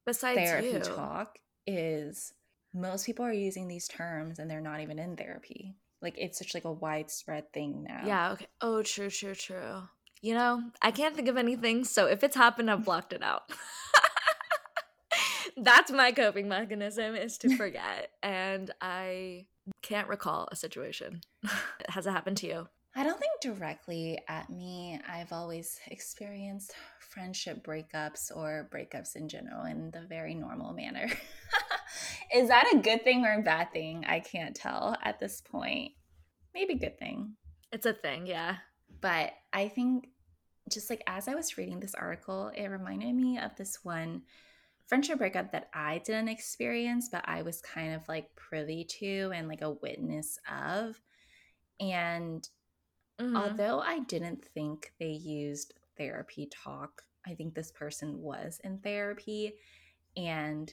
besides 0.07 0.38
therapy 0.38 0.68
you. 0.68 0.79
talk 0.79 1.38
is 1.66 2.33
most 2.73 3.05
people 3.05 3.25
are 3.25 3.33
using 3.33 3.66
these 3.66 3.88
terms 3.88 4.38
and 4.38 4.49
they're 4.49 4.61
not 4.61 4.81
even 4.81 4.99
in 4.99 5.16
therapy. 5.16 5.75
Like 6.01 6.14
it's 6.18 6.38
such 6.38 6.55
like 6.55 6.64
a 6.64 6.73
widespread 6.73 7.53
thing 7.53 7.85
now. 7.88 8.07
Yeah, 8.07 8.33
okay. 8.33 8.47
Oh, 8.61 8.83
true, 8.83 9.11
true, 9.11 9.35
true 9.35 9.83
you 10.25 10.33
know, 10.33 10.62
I 10.81 10.90
can't 10.90 11.14
think 11.14 11.29
of 11.29 11.37
anything. 11.37 11.85
So 11.85 12.07
if 12.07 12.25
it's 12.25 12.35
happened, 12.35 12.70
I've 12.70 12.87
blocked 12.87 13.12
it 13.12 13.23
out. 13.23 13.42
That's 15.59 15.92
my 15.92 16.12
coping 16.12 16.49
mechanism 16.49 17.14
is 17.14 17.37
to 17.38 17.55
forget. 17.59 18.09
and 18.23 18.70
I 18.81 19.44
can't 19.83 20.09
recall 20.09 20.49
a 20.51 20.57
situation. 20.57 21.20
Has 21.90 22.07
it 22.07 22.12
happened 22.12 22.38
to 22.38 22.47
you? 22.47 22.68
I 22.96 23.02
don't 23.02 23.18
think 23.18 23.40
directly 23.40 24.20
at 24.28 24.50
me. 24.50 25.00
I've 25.09 25.33
always 25.33 25.80
experienced 25.88 26.74
friendship 27.00 27.66
breakups 27.66 28.30
or 28.35 28.68
breakups 28.72 29.16
in 29.16 29.28
general 29.28 29.64
in 29.64 29.90
the 29.90 30.02
very 30.09 30.35
normal 30.35 30.72
manner. 30.72 31.09
Is 32.35 32.48
that 32.48 32.72
a 32.72 32.78
good 32.78 33.02
thing 33.02 33.24
or 33.24 33.33
a 33.33 33.42
bad 33.42 33.72
thing? 33.72 34.04
I 34.07 34.20
can't 34.20 34.54
tell 34.54 34.96
at 35.02 35.18
this 35.18 35.40
point. 35.40 35.92
Maybe 36.54 36.74
good 36.74 36.98
thing. 36.98 37.35
It's 37.72 37.87
a 37.87 37.92
thing, 37.92 38.28
yeah. 38.28 38.57
But 39.00 39.33
I 39.52 39.68
think 39.68 40.09
just 40.70 40.88
like 40.88 41.02
as 41.09 41.26
I 41.26 41.35
was 41.35 41.59
reading 41.59 41.80
this 41.80 41.94
article, 41.94 42.52
it 42.54 42.68
reminded 42.68 43.14
me 43.14 43.38
of 43.38 43.57
this 43.57 43.80
one 43.83 44.22
friendship 44.87 45.18
breakup 45.18 45.50
that 45.50 45.68
I 45.74 45.98
didn't 45.98 46.28
experience, 46.28 47.09
but 47.11 47.24
I 47.26 47.42
was 47.42 47.61
kind 47.61 47.94
of 47.94 48.07
like 48.09 48.35
privy 48.37 48.85
to 49.00 49.33
and 49.35 49.48
like 49.48 49.62
a 49.62 49.70
witness 49.70 50.38
of. 50.48 51.00
And 51.80 52.48
mm-hmm. 53.20 53.37
although 53.37 53.81
I 53.81 54.00
didn't 54.00 54.44
think 54.44 54.92
they 54.98 55.11
used 55.11 55.74
therapy 55.96 56.48
talk, 56.50 57.03
I 57.27 57.35
think 57.35 57.55
this 57.55 57.70
person 57.70 58.20
was 58.20 58.61
in 58.64 58.79
therapy 58.79 59.55
and 60.16 60.72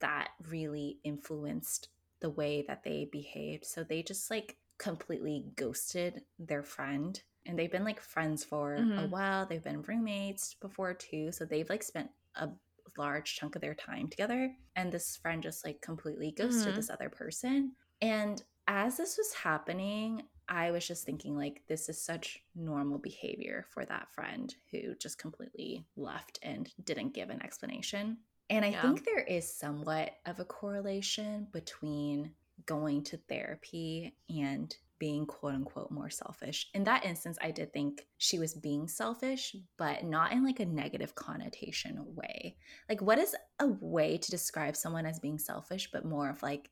that 0.00 0.28
really 0.48 0.98
influenced 1.04 1.88
the 2.20 2.30
way 2.30 2.64
that 2.68 2.82
they 2.84 3.08
behaved. 3.10 3.64
So 3.64 3.82
they 3.82 4.02
just 4.02 4.30
like 4.30 4.56
completely 4.78 5.44
ghosted 5.56 6.22
their 6.38 6.62
friend 6.62 7.20
and 7.46 7.58
they've 7.58 7.70
been 7.70 7.84
like 7.84 8.00
friends 8.00 8.44
for 8.44 8.76
mm-hmm. 8.78 8.98
a 8.98 9.06
while. 9.06 9.46
They've 9.46 9.62
been 9.62 9.82
roommates 9.82 10.54
before 10.54 10.94
too. 10.94 11.32
So 11.32 11.44
they've 11.44 11.68
like 11.68 11.82
spent 11.82 12.10
a 12.34 12.50
large 12.98 13.36
chunk 13.36 13.54
of 13.54 13.62
their 13.62 13.74
time 13.74 14.08
together. 14.08 14.52
And 14.74 14.90
this 14.90 15.16
friend 15.16 15.42
just 15.42 15.64
like 15.64 15.80
completely 15.80 16.32
ghosted 16.36 16.68
mm-hmm. 16.68 16.76
this 16.76 16.90
other 16.90 17.08
person. 17.08 17.72
And 18.02 18.42
as 18.66 18.96
this 18.96 19.16
was 19.16 19.32
happening, 19.32 20.22
I 20.48 20.70
was 20.70 20.86
just 20.86 21.04
thinking, 21.04 21.36
like, 21.36 21.62
this 21.66 21.88
is 21.88 22.00
such 22.00 22.42
normal 22.54 22.98
behavior 22.98 23.66
for 23.70 23.84
that 23.84 24.12
friend 24.12 24.54
who 24.70 24.94
just 24.94 25.18
completely 25.18 25.84
left 25.96 26.38
and 26.42 26.72
didn't 26.84 27.14
give 27.14 27.30
an 27.30 27.42
explanation. 27.42 28.18
And 28.48 28.64
I 28.64 28.70
Yeah. 28.70 28.82
think 28.82 29.04
there 29.04 29.22
is 29.22 29.52
somewhat 29.52 30.12
of 30.24 30.38
a 30.38 30.44
correlation 30.44 31.48
between 31.52 32.32
going 32.64 33.02
to 33.04 33.16
therapy 33.16 34.14
and 34.30 34.74
being 34.98 35.26
quote 35.26 35.54
unquote 35.54 35.90
more 35.90 36.08
selfish. 36.08 36.70
In 36.72 36.84
that 36.84 37.04
instance, 37.04 37.36
I 37.42 37.50
did 37.50 37.72
think 37.72 38.06
she 38.16 38.38
was 38.38 38.54
being 38.54 38.88
selfish, 38.88 39.54
but 39.76 40.04
not 40.04 40.32
in 40.32 40.42
like 40.44 40.60
a 40.60 40.64
negative 40.64 41.14
connotation 41.14 42.02
way. 42.14 42.56
Like, 42.88 43.02
what 43.02 43.18
is 43.18 43.34
a 43.58 43.66
way 43.66 44.16
to 44.16 44.30
describe 44.30 44.76
someone 44.76 45.04
as 45.06 45.18
being 45.18 45.38
selfish, 45.38 45.90
but 45.92 46.04
more 46.04 46.30
of 46.30 46.42
like 46.42 46.70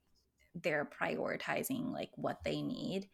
they're 0.54 0.84
prioritizing 0.86 1.92
like 1.92 2.10
what 2.14 2.44
they 2.44 2.62
need 2.62 3.08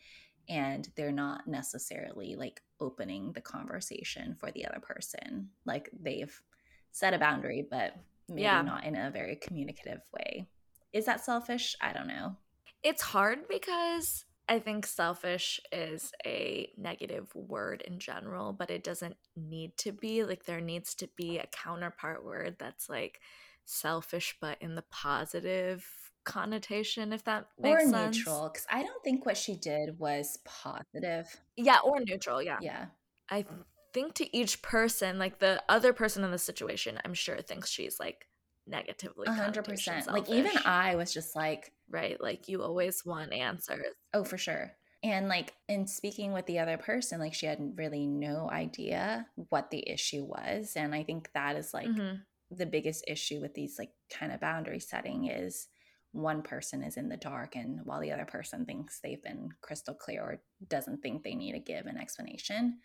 and 0.50 0.88
they're 0.96 1.12
not 1.12 1.46
necessarily 1.46 2.34
like 2.34 2.60
opening 2.80 3.32
the 3.32 3.40
conversation 3.40 4.36
for 4.38 4.50
the 4.50 4.66
other 4.66 4.80
person. 4.80 5.48
Like 5.64 5.88
they've 5.98 6.42
set 6.90 7.14
a 7.14 7.18
boundary, 7.18 7.66
but 7.70 7.94
maybe 8.28 8.42
Yeah. 8.42 8.62
not 8.62 8.84
in 8.84 8.96
a 8.96 9.10
very 9.10 9.36
communicative 9.36 10.00
way. 10.12 10.48
Is 10.92 11.06
that 11.06 11.24
selfish? 11.24 11.76
I 11.80 11.92
don't 11.92 12.08
know. 12.08 12.36
It's 12.82 13.02
hard 13.02 13.46
because 13.48 14.24
I 14.48 14.58
think 14.58 14.84
selfish 14.86 15.60
is 15.70 16.10
a 16.26 16.72
negative 16.76 17.32
word 17.36 17.82
in 17.86 18.00
general, 18.00 18.52
but 18.52 18.70
it 18.70 18.82
doesn't 18.82 19.16
need 19.36 19.76
to 19.78 19.92
be. 19.92 20.24
Like, 20.24 20.46
there 20.46 20.60
needs 20.60 20.96
to 20.96 21.08
be 21.16 21.38
a 21.38 21.46
counterpart 21.46 22.24
word 22.24 22.56
that's 22.58 22.88
like 22.88 23.20
selfish, 23.64 24.36
but 24.40 24.60
in 24.60 24.74
the 24.74 24.84
positive 24.90 26.09
connotation, 26.24 27.12
if 27.12 27.24
that 27.24 27.46
makes 27.58 27.84
or 27.84 27.88
sense. 27.90 28.16
neutral, 28.16 28.50
because 28.52 28.66
I 28.70 28.82
don't 28.82 29.02
think 29.04 29.26
what 29.26 29.36
she 29.36 29.56
did 29.56 29.98
was 29.98 30.38
positive. 30.44 31.26
Yeah, 31.56 31.78
or 31.84 32.00
neutral. 32.00 32.42
Yeah. 32.42 32.58
Yeah. 32.60 32.86
I 33.30 33.44
think 33.92 34.14
to 34.14 34.36
each 34.36 34.62
person, 34.62 35.18
like 35.18 35.38
the 35.38 35.62
other 35.68 35.92
person 35.92 36.24
in 36.24 36.30
the 36.30 36.38
situation, 36.38 36.98
I'm 37.04 37.14
sure 37.14 37.40
thinks 37.42 37.70
she's 37.70 37.98
like 38.00 38.26
negatively. 38.66 39.26
100% 39.28 40.06
Like 40.06 40.28
even 40.30 40.52
I 40.64 40.96
was 40.96 41.12
just 41.12 41.34
like, 41.36 41.72
right? 41.88 42.20
Like 42.20 42.48
you 42.48 42.62
always 42.62 43.04
want 43.04 43.32
answers. 43.32 43.86
oh, 44.14 44.24
for 44.24 44.38
sure. 44.38 44.72
And 45.02 45.28
like 45.28 45.54
in 45.68 45.86
speaking 45.86 46.32
with 46.32 46.44
the 46.46 46.58
other 46.58 46.76
person, 46.76 47.20
like 47.20 47.32
she 47.34 47.46
had 47.46 47.72
really 47.78 48.06
no 48.06 48.50
idea 48.50 49.26
what 49.48 49.70
the 49.70 49.88
issue 49.88 50.24
was. 50.24 50.74
And 50.76 50.94
I 50.94 51.04
think 51.04 51.30
that 51.32 51.56
is 51.56 51.72
like 51.72 51.88
Mhm. 51.88 52.20
the 52.50 52.66
biggest 52.66 53.04
issue 53.08 53.40
with 53.40 53.54
these 53.54 53.78
like 53.78 53.92
kind 54.12 54.30
of 54.32 54.40
boundary 54.40 54.80
setting 54.80 55.26
is 55.28 55.68
one 56.12 56.42
person 56.42 56.82
is 56.82 56.96
in 56.96 57.08
the 57.08 57.16
dark 57.16 57.54
and 57.56 57.80
while 57.84 58.00
the 58.00 58.10
other 58.10 58.24
person 58.24 58.64
thinks 58.64 59.00
they've 59.00 59.22
been 59.22 59.48
crystal 59.60 59.94
clear 59.94 60.22
or 60.22 60.42
doesn't 60.68 61.02
think 61.02 61.22
they 61.22 61.34
need 61.34 61.52
to 61.52 61.60
give 61.60 61.86
an 61.86 61.98
explanation. 61.98 62.78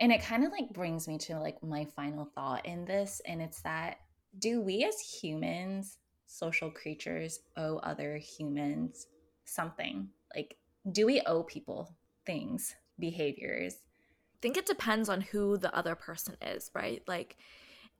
And 0.00 0.12
it 0.12 0.22
kind 0.22 0.44
of 0.44 0.52
like 0.52 0.72
brings 0.72 1.08
me 1.08 1.18
to 1.18 1.38
like 1.38 1.62
my 1.62 1.86
final 1.96 2.30
thought 2.34 2.66
in 2.66 2.84
this 2.84 3.20
and 3.26 3.42
it's 3.42 3.62
that 3.62 3.98
do 4.38 4.60
we 4.60 4.84
as 4.84 4.98
humans, 5.00 5.98
social 6.26 6.70
creatures 6.70 7.40
owe 7.56 7.78
other 7.78 8.16
humans 8.16 9.06
something? 9.44 10.08
Like 10.34 10.56
do 10.90 11.06
we 11.06 11.20
owe 11.22 11.42
people 11.42 11.94
things, 12.24 12.74
behaviors? 12.98 13.74
I 13.74 14.38
think 14.40 14.56
it 14.56 14.66
depends 14.66 15.08
on 15.08 15.20
who 15.20 15.58
the 15.58 15.74
other 15.74 15.94
person 15.94 16.36
is, 16.40 16.70
right? 16.74 17.02
Like 17.06 17.36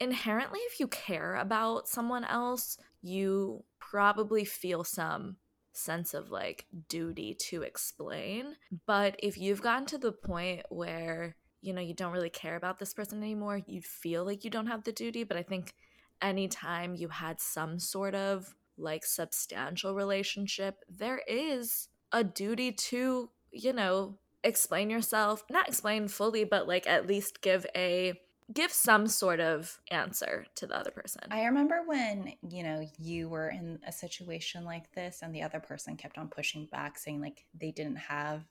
inherently 0.00 0.60
if 0.60 0.80
you 0.80 0.88
care 0.88 1.36
about 1.36 1.88
someone 1.88 2.24
else, 2.24 2.78
you 3.06 3.64
probably 3.78 4.44
feel 4.44 4.84
some 4.84 5.36
sense 5.72 6.14
of 6.14 6.30
like 6.30 6.66
duty 6.88 7.34
to 7.34 7.62
explain. 7.62 8.56
But 8.86 9.16
if 9.18 9.38
you've 9.38 9.62
gotten 9.62 9.86
to 9.86 9.98
the 9.98 10.12
point 10.12 10.62
where, 10.70 11.36
you 11.60 11.72
know, 11.72 11.80
you 11.80 11.94
don't 11.94 12.12
really 12.12 12.30
care 12.30 12.56
about 12.56 12.78
this 12.78 12.94
person 12.94 13.22
anymore, 13.22 13.60
you 13.66 13.82
feel 13.82 14.24
like 14.24 14.44
you 14.44 14.50
don't 14.50 14.66
have 14.66 14.84
the 14.84 14.92
duty, 14.92 15.24
but 15.24 15.36
I 15.36 15.42
think 15.42 15.74
anytime 16.22 16.94
you 16.94 17.08
had 17.08 17.40
some 17.40 17.78
sort 17.78 18.14
of 18.14 18.54
like 18.78 19.04
substantial 19.04 19.94
relationship, 19.94 20.76
there 20.88 21.20
is 21.26 21.88
a 22.12 22.24
duty 22.24 22.72
to, 22.72 23.30
you 23.50 23.72
know, 23.72 24.18
explain 24.44 24.90
yourself, 24.90 25.44
not 25.50 25.68
explain 25.68 26.08
fully, 26.08 26.44
but 26.44 26.68
like 26.68 26.86
at 26.86 27.06
least 27.06 27.42
give 27.42 27.66
a 27.74 28.14
give 28.52 28.72
some 28.72 29.06
sort 29.06 29.40
of 29.40 29.80
answer 29.90 30.46
to 30.54 30.66
the 30.66 30.76
other 30.76 30.90
person. 30.90 31.22
I 31.30 31.44
remember 31.46 31.82
when, 31.84 32.32
you 32.48 32.62
know, 32.62 32.86
you 32.98 33.28
were 33.28 33.48
in 33.48 33.80
a 33.86 33.92
situation 33.92 34.64
like 34.64 34.92
this 34.92 35.20
and 35.22 35.34
the 35.34 35.42
other 35.42 35.60
person 35.60 35.96
kept 35.96 36.16
on 36.18 36.28
pushing 36.28 36.66
back 36.66 36.98
saying 36.98 37.20
like 37.20 37.44
they 37.54 37.70
didn't 37.72 37.96
have 37.96 38.44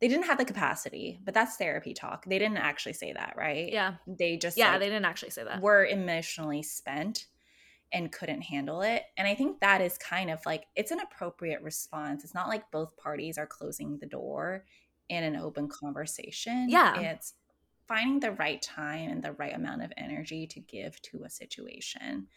they 0.00 0.08
didn't 0.08 0.26
have 0.26 0.38
the 0.38 0.44
capacity, 0.44 1.20
but 1.24 1.32
that's 1.32 1.56
therapy 1.56 1.94
talk. 1.94 2.24
They 2.26 2.38
didn't 2.38 2.58
actually 2.58 2.92
say 2.94 3.12
that, 3.12 3.34
right? 3.38 3.72
yeah. 3.72 3.94
They 4.06 4.36
just 4.36 4.56
Yeah, 4.56 4.72
like, 4.72 4.80
they 4.80 4.86
didn't 4.88 5.04
actually 5.06 5.30
say 5.30 5.44
that. 5.44 5.62
were 5.62 5.86
emotionally 5.86 6.62
spent 6.62 7.26
and 7.92 8.10
couldn't 8.12 8.42
handle 8.42 8.82
it. 8.82 9.04
And 9.16 9.26
I 9.26 9.34
think 9.34 9.60
that 9.60 9.80
is 9.80 9.96
kind 9.96 10.30
of 10.30 10.44
like 10.44 10.66
it's 10.74 10.90
an 10.90 11.00
appropriate 11.00 11.62
response. 11.62 12.24
It's 12.24 12.34
not 12.34 12.48
like 12.48 12.70
both 12.70 12.96
parties 12.96 13.38
are 13.38 13.46
closing 13.46 13.98
the 13.98 14.06
door 14.06 14.64
in 15.08 15.22
an 15.22 15.36
open 15.36 15.68
conversation. 15.68 16.66
Yeah. 16.68 16.98
It's 17.00 17.34
finding 17.86 18.20
the 18.20 18.32
right 18.32 18.62
time 18.62 19.10
and 19.10 19.22
the 19.22 19.32
right 19.32 19.54
amount 19.54 19.82
of 19.82 19.92
energy 19.96 20.46
to 20.48 20.60
give 20.60 21.00
to 21.02 21.24
a 21.24 21.30
situation. 21.30 22.28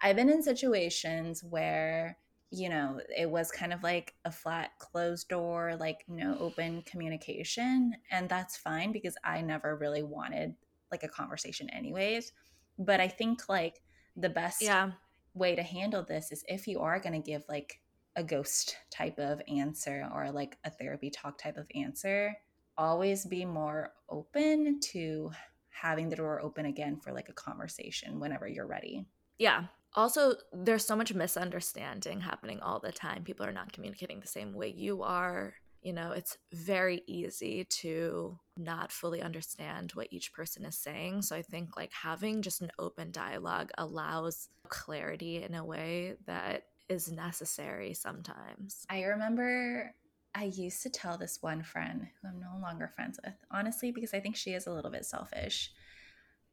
I've 0.00 0.16
been 0.16 0.30
in 0.30 0.42
situations 0.42 1.42
where, 1.44 2.18
you 2.50 2.68
know, 2.68 3.00
it 3.16 3.30
was 3.30 3.50
kind 3.50 3.72
of 3.72 3.82
like 3.82 4.14
a 4.24 4.32
flat 4.32 4.72
closed 4.78 5.28
door, 5.28 5.76
like 5.78 6.04
no 6.08 6.36
open 6.38 6.82
communication. 6.82 7.94
And 8.10 8.28
that's 8.28 8.56
fine 8.56 8.92
because 8.92 9.16
I 9.24 9.40
never 9.42 9.76
really 9.76 10.02
wanted 10.02 10.54
like 10.90 11.04
a 11.04 11.08
conversation, 11.08 11.70
anyways. 11.70 12.32
But 12.78 13.00
I 13.00 13.08
think 13.08 13.48
like 13.48 13.82
the 14.16 14.28
best 14.30 14.60
Yeah. 14.60 14.92
way 15.34 15.54
to 15.56 15.62
handle 15.62 16.04
this 16.04 16.32
is 16.32 16.44
if 16.48 16.66
you 16.66 16.80
are 16.80 17.00
going 17.00 17.20
to 17.20 17.30
give 17.30 17.44
like 17.48 17.80
a 18.16 18.24
ghost 18.24 18.76
type 18.90 19.18
of 19.18 19.40
answer 19.48 20.06
or 20.14 20.30
like 20.30 20.58
a 20.64 20.70
therapy 20.70 21.10
talk 21.10 21.38
type 21.38 21.56
of 21.56 21.66
answer, 21.74 22.36
always 22.76 23.24
be 23.26 23.44
more 23.44 23.92
open 24.08 24.80
to 24.80 25.30
having 25.70 26.08
the 26.08 26.16
door 26.16 26.40
open 26.40 26.66
again 26.66 26.96
for 26.96 27.12
like 27.12 27.28
a 27.28 27.34
conversation 27.34 28.20
whenever 28.20 28.46
you're 28.46 28.66
ready. 28.66 29.06
Yeah. 29.38 29.64
Also, 29.94 30.34
there's 30.52 30.86
so 30.86 30.96
much 30.96 31.12
misunderstanding 31.12 32.20
happening 32.20 32.60
all 32.60 32.80
the 32.80 32.92
time. 32.92 33.24
People 33.24 33.44
are 33.44 33.52
not 33.52 33.72
communicating 33.72 34.20
the 34.20 34.26
same 34.26 34.54
way 34.54 34.68
you 34.68 35.02
are. 35.02 35.54
You 35.82 35.92
know, 35.92 36.12
it's 36.12 36.38
very 36.54 37.02
easy 37.08 37.64
to 37.64 38.38
not 38.56 38.92
fully 38.92 39.20
understand 39.20 39.90
what 39.92 40.08
each 40.12 40.32
person 40.32 40.64
is 40.64 40.78
saying. 40.78 41.22
So 41.22 41.34
I 41.34 41.42
think 41.42 41.76
like 41.76 41.92
having 41.92 42.40
just 42.40 42.62
an 42.62 42.70
open 42.78 43.10
dialogue 43.10 43.70
allows 43.76 44.48
clarity 44.68 45.42
in 45.42 45.54
a 45.54 45.64
way 45.64 46.14
that 46.26 46.62
is 46.88 47.10
necessary 47.10 47.94
sometimes. 47.94 48.86
I 48.88 49.02
remember 49.02 49.92
I 50.34 50.44
used 50.44 50.82
to 50.82 50.90
tell 50.90 51.18
this 51.18 51.38
one 51.42 51.62
friend 51.62 52.08
who 52.20 52.28
I'm 52.28 52.40
no 52.40 52.58
longer 52.60 52.88
friends 52.88 53.20
with, 53.24 53.34
honestly, 53.50 53.92
because 53.92 54.14
I 54.14 54.20
think 54.20 54.36
she 54.36 54.52
is 54.52 54.66
a 54.66 54.72
little 54.72 54.90
bit 54.90 55.04
selfish 55.04 55.72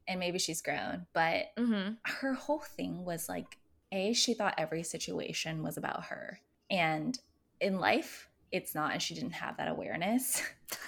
and 0.06 0.20
maybe 0.20 0.38
she's 0.38 0.60
grown, 0.62 1.06
but 1.12 1.46
Mhm. 1.56 1.98
her 2.04 2.34
whole 2.34 2.60
thing 2.60 3.04
was 3.04 3.28
like 3.28 3.58
a 3.92 4.12
she 4.12 4.34
thought 4.34 4.54
every 4.58 4.82
situation 4.82 5.62
was 5.62 5.76
about 5.76 6.04
her 6.06 6.40
and 6.70 7.18
in 7.60 7.78
life 7.80 8.28
it's 8.52 8.74
not 8.74 8.92
and 8.92 9.02
she 9.02 9.14
didn't 9.14 9.32
have 9.32 9.56
that 9.56 9.68
awareness 9.68 10.42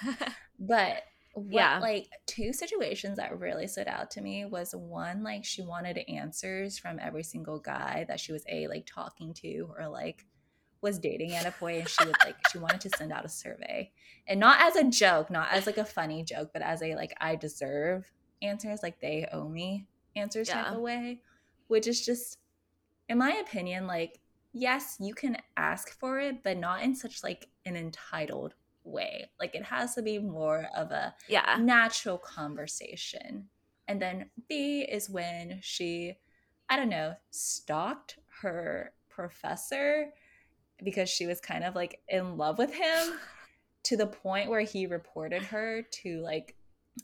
but 0.59 1.03
what, 1.33 1.53
Yeah. 1.53 1.79
like 1.79 2.07
two 2.27 2.53
situations 2.53 3.17
that 3.17 3.37
really 3.39 3.67
stood 3.67 3.87
out 3.87 4.11
to 4.11 4.21
me 4.21 4.45
was 4.45 4.73
one 4.75 5.23
like 5.23 5.43
she 5.43 5.61
wanted 5.63 5.97
answers 6.07 6.77
from 6.77 6.99
every 6.99 7.23
single 7.23 7.59
guy 7.59 8.05
that 8.07 8.19
she 8.19 8.31
was 8.31 8.45
a 8.47 8.67
like 8.67 8.85
talking 8.85 9.33
to 9.35 9.67
or 9.77 9.87
like 9.89 10.25
was 10.83 10.99
dating 10.99 11.31
at 11.33 11.45
a 11.45 11.51
point 11.51 11.77
and 11.79 11.89
she 11.89 12.05
would 12.05 12.15
like 12.23 12.35
she 12.51 12.59
wanted 12.59 12.81
to 12.81 12.89
send 12.97 13.11
out 13.11 13.25
a 13.25 13.29
survey 13.29 13.89
and 14.27 14.39
not 14.39 14.61
as 14.61 14.75
a 14.75 14.83
joke 14.83 15.31
not 15.31 15.47
as 15.51 15.65
like 15.65 15.77
a 15.77 15.85
funny 15.85 16.23
joke 16.23 16.49
but 16.53 16.61
as 16.61 16.83
a 16.83 16.93
like 16.95 17.13
i 17.19 17.35
deserve 17.35 18.11
answers 18.41 18.83
like 18.83 18.99
they 18.99 19.25
owe 19.31 19.47
me 19.47 19.85
answers 20.15 20.49
type 20.49 20.65
Yeah. 20.67 20.75
of 20.75 20.81
way 20.81 21.21
which 21.67 21.87
is 21.87 22.05
just 22.05 22.37
in 23.09 23.17
my 23.17 23.31
opinion 23.31 23.87
like 23.87 24.19
yes 24.51 24.97
you 24.99 25.13
can 25.15 25.37
ask 25.57 25.97
for 25.99 26.19
it 26.19 26.43
but 26.43 26.57
not 26.57 26.83
in 26.83 26.93
such 26.95 27.23
like 27.23 27.47
an 27.65 27.75
entitled 27.75 28.53
way 28.83 29.29
like 29.39 29.55
it 29.55 29.63
has 29.63 29.95
to 29.95 30.01
be 30.01 30.19
more 30.19 30.67
of 30.75 30.91
a 30.91 31.15
yeah. 31.29 31.57
natural 31.61 32.17
conversation 32.17 33.47
and 33.87 34.01
then 34.01 34.29
b 34.49 34.81
is 34.81 35.09
when 35.09 35.59
she 35.61 36.17
i 36.69 36.75
don't 36.75 36.89
know 36.89 37.13
stalked 37.31 38.19
her 38.41 38.91
professor 39.09 40.11
because 40.83 41.09
she 41.09 41.25
was 41.25 41.39
kind 41.39 41.63
of 41.63 41.75
like 41.75 42.01
in 42.07 42.37
love 42.37 42.57
with 42.57 42.73
him 42.73 43.13
to 43.83 43.97
the 43.97 44.07
point 44.07 44.49
where 44.49 44.61
he 44.61 44.85
reported 44.85 45.43
her 45.43 45.81
to 46.03 46.19
like 46.21 46.55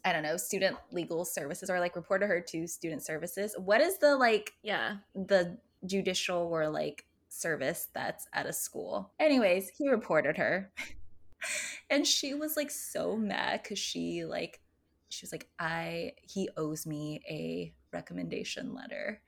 I 0.06 0.14
don't 0.14 0.22
know, 0.22 0.38
student 0.38 0.78
legal 0.92 1.26
services 1.26 1.70
or 1.70 1.80
like 1.80 1.96
reported 1.96 2.28
her 2.28 2.40
to 2.42 2.68
student 2.68 3.04
services. 3.04 3.56
What 3.58 3.82
is 3.82 3.98
the 3.98 4.16
like 4.16 4.54
Yeah. 4.62 4.98
the 5.16 5.58
judicial 5.86 6.48
or 6.52 6.70
like 6.70 7.06
service 7.30 7.88
that's 7.94 8.28
at 8.34 8.46
a 8.46 8.54
school? 8.54 9.12
Anyways, 9.20 9.70
he 9.70 9.90
reported 9.90 10.38
her. 10.38 10.72
and 11.90 12.06
she 12.06 12.34
was 12.34 12.56
like 12.56 12.72
so 12.72 13.16
mad 13.16 13.62
because 13.64 13.80
she 13.80 14.26
like 14.26 14.60
she 15.10 15.24
was 15.24 15.32
like 15.32 15.48
i 15.58 16.12
he 16.22 16.50
owes 16.58 16.86
me 16.86 17.22
a 17.30 17.74
recommendation 17.94 18.74
letter 18.76 19.22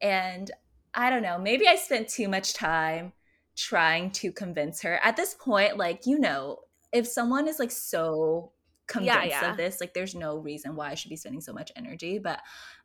and 0.00 0.50
i 0.94 1.08
don't 1.10 1.22
know 1.22 1.38
maybe 1.38 1.66
i 1.68 1.76
spent 1.76 2.08
too 2.08 2.28
much 2.28 2.52
time 2.54 3.12
trying 3.56 4.10
to 4.10 4.32
convince 4.32 4.82
her 4.82 4.98
at 5.02 5.16
this 5.16 5.34
point 5.34 5.76
like 5.76 6.06
you 6.06 6.18
know 6.18 6.58
if 6.92 7.06
someone 7.06 7.48
is 7.48 7.58
like 7.58 7.70
so 7.70 8.50
convinced 8.86 9.28
yeah, 9.28 9.42
yeah. 9.42 9.50
of 9.50 9.56
this 9.56 9.80
like 9.80 9.94
there's 9.94 10.14
no 10.14 10.36
reason 10.36 10.76
why 10.76 10.90
i 10.90 10.94
should 10.94 11.08
be 11.08 11.16
spending 11.16 11.40
so 11.40 11.52
much 11.52 11.72
energy 11.76 12.18
but 12.18 12.40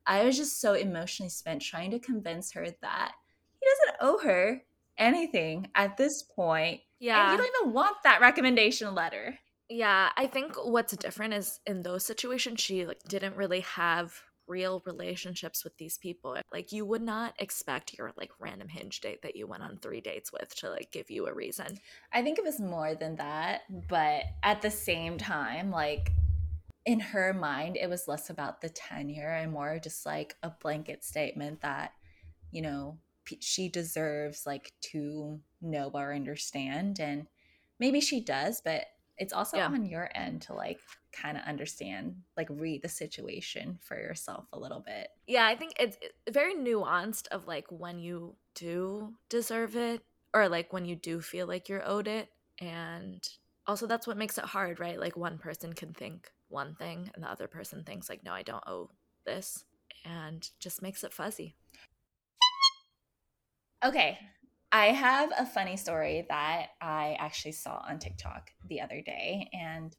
i 0.05 0.23
was 0.23 0.37
just 0.37 0.61
so 0.61 0.73
emotionally 0.73 1.29
spent 1.29 1.61
trying 1.61 1.91
to 1.91 1.99
convince 1.99 2.51
her 2.51 2.67
that 2.81 3.11
he 3.59 3.67
doesn't 3.67 3.97
owe 4.01 4.19
her 4.19 4.61
anything 4.97 5.67
at 5.75 5.97
this 5.97 6.23
point 6.23 6.79
yeah. 6.99 7.23
And 7.23 7.31
you 7.31 7.37
don't 7.37 7.61
even 7.61 7.73
want 7.73 7.95
that 8.03 8.21
recommendation 8.21 8.93
letter. 8.93 9.39
Yeah, 9.69 10.09
I 10.17 10.27
think 10.27 10.55
what's 10.55 10.95
different 10.97 11.33
is 11.33 11.59
in 11.65 11.83
those 11.83 12.05
situations 12.05 12.59
she 12.59 12.85
like 12.85 13.03
didn't 13.07 13.35
really 13.35 13.61
have 13.61 14.13
real 14.49 14.81
relationships 14.85 15.63
with 15.63 15.77
these 15.77 15.97
people. 15.97 16.37
Like 16.51 16.71
you 16.71 16.85
would 16.85 17.01
not 17.01 17.35
expect 17.39 17.97
your 17.97 18.11
like 18.17 18.31
random 18.39 18.67
hinge 18.67 18.99
date 18.99 19.21
that 19.21 19.35
you 19.35 19.47
went 19.47 19.63
on 19.63 19.77
3 19.77 20.01
dates 20.01 20.31
with 20.33 20.53
to 20.55 20.69
like 20.69 20.91
give 20.91 21.09
you 21.09 21.27
a 21.27 21.33
reason. 21.33 21.79
I 22.11 22.23
think 22.23 22.37
it 22.37 22.43
was 22.43 22.59
more 22.59 22.95
than 22.95 23.15
that, 23.17 23.61
but 23.87 24.23
at 24.43 24.61
the 24.61 24.71
same 24.71 25.17
time 25.17 25.71
like 25.71 26.11
in 26.85 26.99
her 26.99 27.33
mind 27.33 27.77
it 27.77 27.89
was 27.89 28.07
less 28.07 28.29
about 28.29 28.61
the 28.61 28.69
tenure 28.69 29.29
and 29.29 29.51
more 29.51 29.79
just 29.79 30.05
like 30.05 30.35
a 30.43 30.49
blanket 30.61 31.03
statement 31.03 31.61
that 31.61 31.91
you 32.51 32.61
know 32.61 32.97
she 33.39 33.69
deserves 33.69 34.45
like 34.45 34.71
to 34.81 35.39
know 35.61 35.91
or 35.93 36.13
understand 36.13 36.99
and 36.99 37.27
maybe 37.79 38.01
she 38.01 38.19
does 38.19 38.61
but 38.63 38.85
it's 39.19 39.33
also 39.33 39.57
yeah. 39.57 39.67
on 39.67 39.85
your 39.85 40.09
end 40.15 40.41
to 40.41 40.53
like 40.53 40.79
kind 41.11 41.37
of 41.37 41.43
understand 41.43 42.15
like 42.37 42.47
read 42.49 42.81
the 42.81 42.89
situation 42.89 43.77
for 43.81 43.97
yourself 43.97 44.45
a 44.53 44.59
little 44.59 44.79
bit 44.79 45.09
yeah 45.27 45.45
i 45.45 45.55
think 45.55 45.73
it's 45.79 45.97
uh, 45.97 46.31
very 46.31 46.55
nuanced 46.55 47.27
of 47.27 47.47
like 47.47 47.65
when 47.69 47.99
you 47.99 48.35
do 48.55 49.13
deserve 49.29 49.75
it 49.75 50.01
or 50.33 50.49
like 50.49 50.73
when 50.73 50.85
you 50.85 50.95
do 50.95 51.21
feel 51.21 51.47
like 51.47 51.69
you're 51.69 51.87
owed 51.87 52.07
it 52.07 52.29
and 52.59 53.29
also 53.67 53.85
that's 53.85 54.07
what 54.07 54.17
makes 54.17 54.37
it 54.37 54.45
hard 54.45 54.79
right 54.79 54.99
like 54.99 55.15
one 55.15 55.37
person 55.37 55.73
can 55.73 55.93
think 55.93 56.31
one 56.47 56.75
thing 56.75 57.11
and 57.13 57.23
the 57.23 57.29
other 57.29 57.47
person 57.47 57.83
thinks 57.83 58.09
like 58.09 58.23
no 58.23 58.31
i 58.31 58.41
don't 58.41 58.63
owe 58.67 58.89
this 59.25 59.65
and 60.05 60.49
just 60.59 60.81
makes 60.81 61.03
it 61.03 61.13
fuzzy 61.13 61.55
Okay. 63.83 64.19
I 64.71 64.87
have 64.87 65.31
a 65.37 65.45
funny 65.45 65.77
story 65.77 66.25
that 66.29 66.67
I 66.79 67.15
actually 67.19 67.53
saw 67.53 67.83
on 67.87 67.97
TikTok 67.97 68.51
the 68.67 68.81
other 68.81 69.01
day. 69.01 69.49
And 69.51 69.95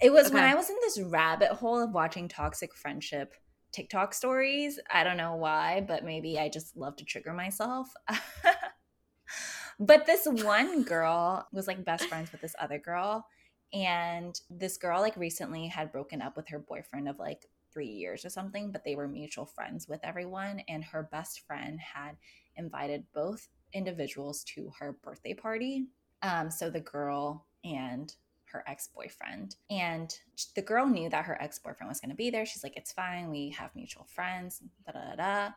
it 0.00 0.12
was 0.12 0.26
okay. 0.26 0.34
when 0.34 0.44
I 0.44 0.54
was 0.54 0.68
in 0.68 0.76
this 0.80 1.00
rabbit 1.00 1.50
hole 1.50 1.82
of 1.82 1.92
watching 1.92 2.26
toxic 2.26 2.74
friendship 2.74 3.34
TikTok 3.72 4.14
stories. 4.14 4.80
I 4.92 5.04
don't 5.04 5.16
know 5.16 5.36
why, 5.36 5.84
but 5.86 6.04
maybe 6.04 6.38
I 6.38 6.48
just 6.48 6.76
love 6.76 6.96
to 6.96 7.04
trigger 7.04 7.32
myself. 7.32 7.88
but 9.80 10.06
this 10.06 10.26
one 10.26 10.82
girl 10.82 11.46
was 11.52 11.68
like 11.68 11.84
best 11.84 12.06
friends 12.06 12.32
with 12.32 12.40
this 12.40 12.56
other 12.58 12.78
girl. 12.78 13.26
And 13.72 14.38
this 14.50 14.76
girl, 14.76 15.00
like, 15.00 15.16
recently 15.16 15.68
had 15.68 15.92
broken 15.92 16.20
up 16.20 16.36
with 16.36 16.48
her 16.48 16.58
boyfriend 16.58 17.08
of 17.08 17.20
like 17.20 17.46
three 17.72 17.86
years 17.86 18.24
or 18.24 18.28
something, 18.28 18.72
but 18.72 18.82
they 18.84 18.96
were 18.96 19.06
mutual 19.06 19.46
friends 19.46 19.86
with 19.86 20.00
everyone. 20.02 20.62
And 20.68 20.82
her 20.82 21.08
best 21.12 21.46
friend 21.46 21.78
had 21.78 22.16
invited 22.56 23.04
both 23.14 23.46
individuals 23.72 24.44
to 24.44 24.70
her 24.78 24.98
birthday 25.02 25.34
party. 25.34 25.86
Um, 26.22 26.50
so 26.50 26.70
the 26.70 26.80
girl 26.80 27.46
and 27.64 28.14
her 28.52 28.64
ex 28.66 28.88
boyfriend. 28.88 29.56
And 29.70 30.14
the 30.54 30.62
girl 30.62 30.86
knew 30.86 31.08
that 31.08 31.24
her 31.24 31.40
ex 31.40 31.58
boyfriend 31.58 31.88
was 31.88 32.00
going 32.00 32.10
to 32.10 32.16
be 32.16 32.30
there. 32.30 32.46
She's 32.46 32.64
like, 32.64 32.76
it's 32.76 32.92
fine. 32.92 33.30
We 33.30 33.50
have 33.50 33.74
mutual 33.74 34.04
friends. 34.04 34.62
Da 34.86 34.92
da 34.92 35.16
da. 35.16 35.52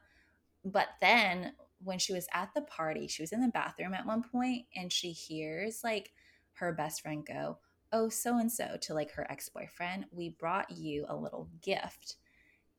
But 0.66 0.89
then 1.01 1.53
when 1.84 1.99
she 1.99 2.14
was 2.14 2.28
at 2.34 2.53
the 2.53 2.61
party, 2.61 3.07
she 3.07 3.24
was 3.24 3.32
in 3.32 3.41
the 3.41 3.49
bathroom 3.49 3.93
at 3.93 4.05
one 4.05 4.24
point 4.24 4.66
and 4.76 4.91
she 4.91 5.11
hears 5.11 5.84
like 5.84 6.11
her 6.53 6.72
best 6.72 7.01
friend 7.01 7.26
go, 7.26 7.57
Oh, 7.91 8.09
so 8.09 8.38
and 8.39 8.51
so 8.51 8.78
to 8.82 8.93
like 8.93 9.11
her 9.11 9.30
ex 9.30 9.49
boyfriend. 9.49 10.05
We 10.11 10.30
brought 10.30 10.72
you 10.72 11.05
a 11.07 11.16
little 11.16 11.49
gift. 11.61 12.16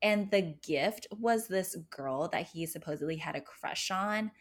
And 0.01 0.29
the 0.29 0.41
gift 0.41 1.07
was 1.09 1.47
this 1.47 1.75
girl 1.89 2.27
that 2.29 2.47
he 2.47 2.65
supposedly 2.65 3.15
had 3.15 3.35
a 3.35 3.41
crush 3.41 3.91
on 3.91 4.31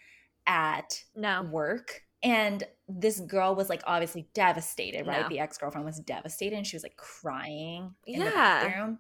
at 0.47 1.03
no. 1.15 1.43
work. 1.43 2.03
And 2.23 2.65
this 2.89 3.21
girl 3.21 3.55
was 3.55 3.69
like 3.69 3.83
obviously 3.87 4.29
devastated, 4.35 5.07
right? 5.07 5.23
No. 5.23 5.29
The 5.29 5.41
ex 5.41 5.59
girlfriend 5.59 5.85
was 5.85 6.01
devastated 6.01 6.57
and 6.57 6.67
she 6.67 6.77
was 6.77 6.83
like 6.83 6.97
crying 6.97 7.95
in 8.07 8.21
yeah. 8.21 8.25
the 8.25 8.31
bathroom. 8.31 8.99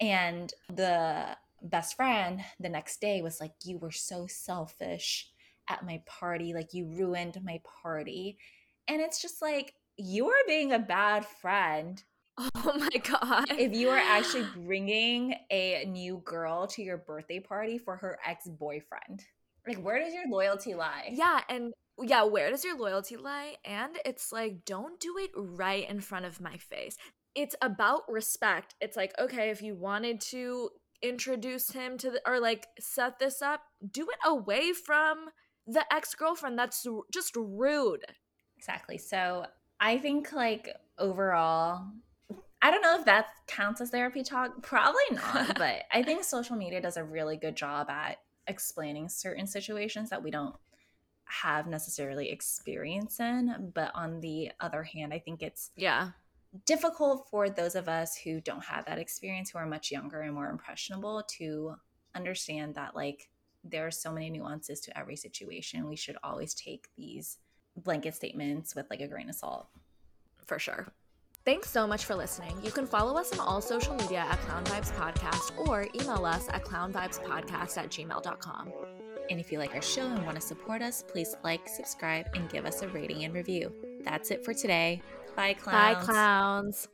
And 0.00 0.52
the 0.72 1.36
best 1.62 1.96
friend 1.96 2.40
the 2.58 2.68
next 2.68 3.00
day 3.00 3.22
was 3.22 3.40
like, 3.40 3.52
You 3.64 3.78
were 3.78 3.90
so 3.90 4.26
selfish 4.26 5.30
at 5.68 5.84
my 5.84 6.02
party. 6.06 6.54
Like, 6.54 6.72
you 6.72 6.86
ruined 6.86 7.38
my 7.44 7.60
party. 7.82 8.38
And 8.88 9.00
it's 9.00 9.20
just 9.20 9.42
like, 9.42 9.74
you're 9.96 10.32
being 10.46 10.72
a 10.72 10.78
bad 10.78 11.26
friend 11.26 12.02
Oh 12.54 12.72
my 12.78 12.88
god. 13.02 13.46
If 13.50 13.74
you 13.74 13.90
are 13.90 13.98
actually 13.98 14.46
bringing 14.54 15.34
a 15.50 15.84
new 15.86 16.22
girl 16.24 16.66
to 16.68 16.82
your 16.82 16.98
birthday 16.98 17.40
party 17.40 17.78
for 17.78 17.96
her 17.96 18.18
ex-boyfriend. 18.24 19.24
Like 19.66 19.78
where 19.78 19.98
does 20.02 20.14
your 20.14 20.28
loyalty 20.28 20.74
lie? 20.74 21.10
Yeah, 21.12 21.40
and 21.48 21.72
yeah, 21.98 22.24
where 22.24 22.50
does 22.50 22.64
your 22.64 22.78
loyalty 22.78 23.16
lie? 23.16 23.56
And 23.64 23.96
it's 24.04 24.32
like 24.32 24.64
don't 24.64 24.98
do 25.00 25.16
it 25.18 25.30
right 25.34 25.88
in 25.88 26.00
front 26.00 26.24
of 26.24 26.40
my 26.40 26.56
face. 26.56 26.96
It's 27.34 27.54
about 27.62 28.02
respect. 28.08 28.74
It's 28.80 28.96
like, 28.96 29.12
okay, 29.18 29.50
if 29.50 29.62
you 29.62 29.74
wanted 29.74 30.20
to 30.22 30.70
introduce 31.02 31.70
him 31.70 31.96
to 31.98 32.10
the 32.10 32.20
or 32.26 32.40
like 32.40 32.66
set 32.78 33.18
this 33.18 33.40
up, 33.42 33.62
do 33.90 34.02
it 34.02 34.28
away 34.28 34.72
from 34.72 35.26
the 35.66 35.84
ex-girlfriend. 35.92 36.58
That's 36.58 36.86
just 37.12 37.36
rude. 37.36 38.04
Exactly. 38.56 38.98
So, 38.98 39.46
I 39.82 39.96
think 39.96 40.32
like 40.32 40.68
overall 40.98 41.80
I 42.62 42.70
don't 42.70 42.82
know 42.82 42.98
if 42.98 43.06
that 43.06 43.28
counts 43.46 43.80
as 43.80 43.90
therapy 43.90 44.22
talk. 44.22 44.62
Probably 44.62 45.00
not, 45.12 45.54
but 45.58 45.82
I 45.92 46.02
think 46.02 46.24
social 46.24 46.56
media 46.56 46.80
does 46.80 46.96
a 46.96 47.04
really 47.04 47.36
good 47.36 47.56
job 47.56 47.88
at 47.88 48.18
explaining 48.46 49.08
certain 49.08 49.46
situations 49.46 50.10
that 50.10 50.22
we 50.22 50.30
don't 50.30 50.56
have 51.24 51.66
necessarily 51.66 52.30
experience 52.30 53.20
in. 53.20 53.72
But 53.74 53.92
on 53.94 54.20
the 54.20 54.50
other 54.60 54.82
hand, 54.82 55.12
I 55.14 55.18
think 55.18 55.42
it's 55.42 55.70
yeah 55.76 56.10
difficult 56.66 57.28
for 57.30 57.48
those 57.48 57.76
of 57.76 57.88
us 57.88 58.16
who 58.16 58.40
don't 58.40 58.64
have 58.64 58.84
that 58.86 58.98
experience, 58.98 59.50
who 59.50 59.58
are 59.58 59.66
much 59.66 59.90
younger 59.90 60.22
and 60.22 60.34
more 60.34 60.50
impressionable, 60.50 61.22
to 61.38 61.76
understand 62.14 62.74
that 62.74 62.96
like 62.96 63.30
there 63.62 63.86
are 63.86 63.90
so 63.90 64.12
many 64.12 64.30
nuances 64.30 64.80
to 64.80 64.98
every 64.98 65.16
situation. 65.16 65.88
We 65.88 65.96
should 65.96 66.16
always 66.22 66.54
take 66.54 66.88
these 66.96 67.38
blanket 67.76 68.14
statements 68.14 68.74
with 68.74 68.86
like 68.90 69.00
a 69.00 69.08
grain 69.08 69.28
of 69.28 69.36
salt. 69.36 69.68
For 70.46 70.58
sure. 70.58 70.92
Thanks 71.50 71.68
so 71.68 71.84
much 71.84 72.04
for 72.04 72.14
listening. 72.14 72.54
You 72.62 72.70
can 72.70 72.86
follow 72.86 73.18
us 73.18 73.32
on 73.32 73.40
all 73.40 73.60
social 73.60 73.96
media 73.96 74.20
at 74.20 74.38
Clown 74.42 74.62
Vibes 74.66 74.92
Podcast 74.92 75.66
or 75.66 75.88
email 76.00 76.24
us 76.24 76.48
at 76.50 76.64
clownvibespodcast 76.64 77.76
at 77.76 77.90
gmail.com. 77.90 78.72
And 79.28 79.40
if 79.40 79.50
you 79.50 79.58
like 79.58 79.74
our 79.74 79.82
show 79.82 80.06
and 80.06 80.24
want 80.24 80.36
to 80.36 80.40
support 80.40 80.80
us, 80.80 81.02
please 81.02 81.34
like, 81.42 81.68
subscribe, 81.68 82.26
and 82.34 82.48
give 82.48 82.66
us 82.66 82.82
a 82.82 82.88
rating 82.90 83.24
and 83.24 83.34
review. 83.34 83.72
That's 84.04 84.30
it 84.30 84.44
for 84.44 84.54
today. 84.54 85.02
Bye, 85.34 85.54
clowns. 85.54 86.06
Bye, 86.06 86.12
clowns. 86.12 86.88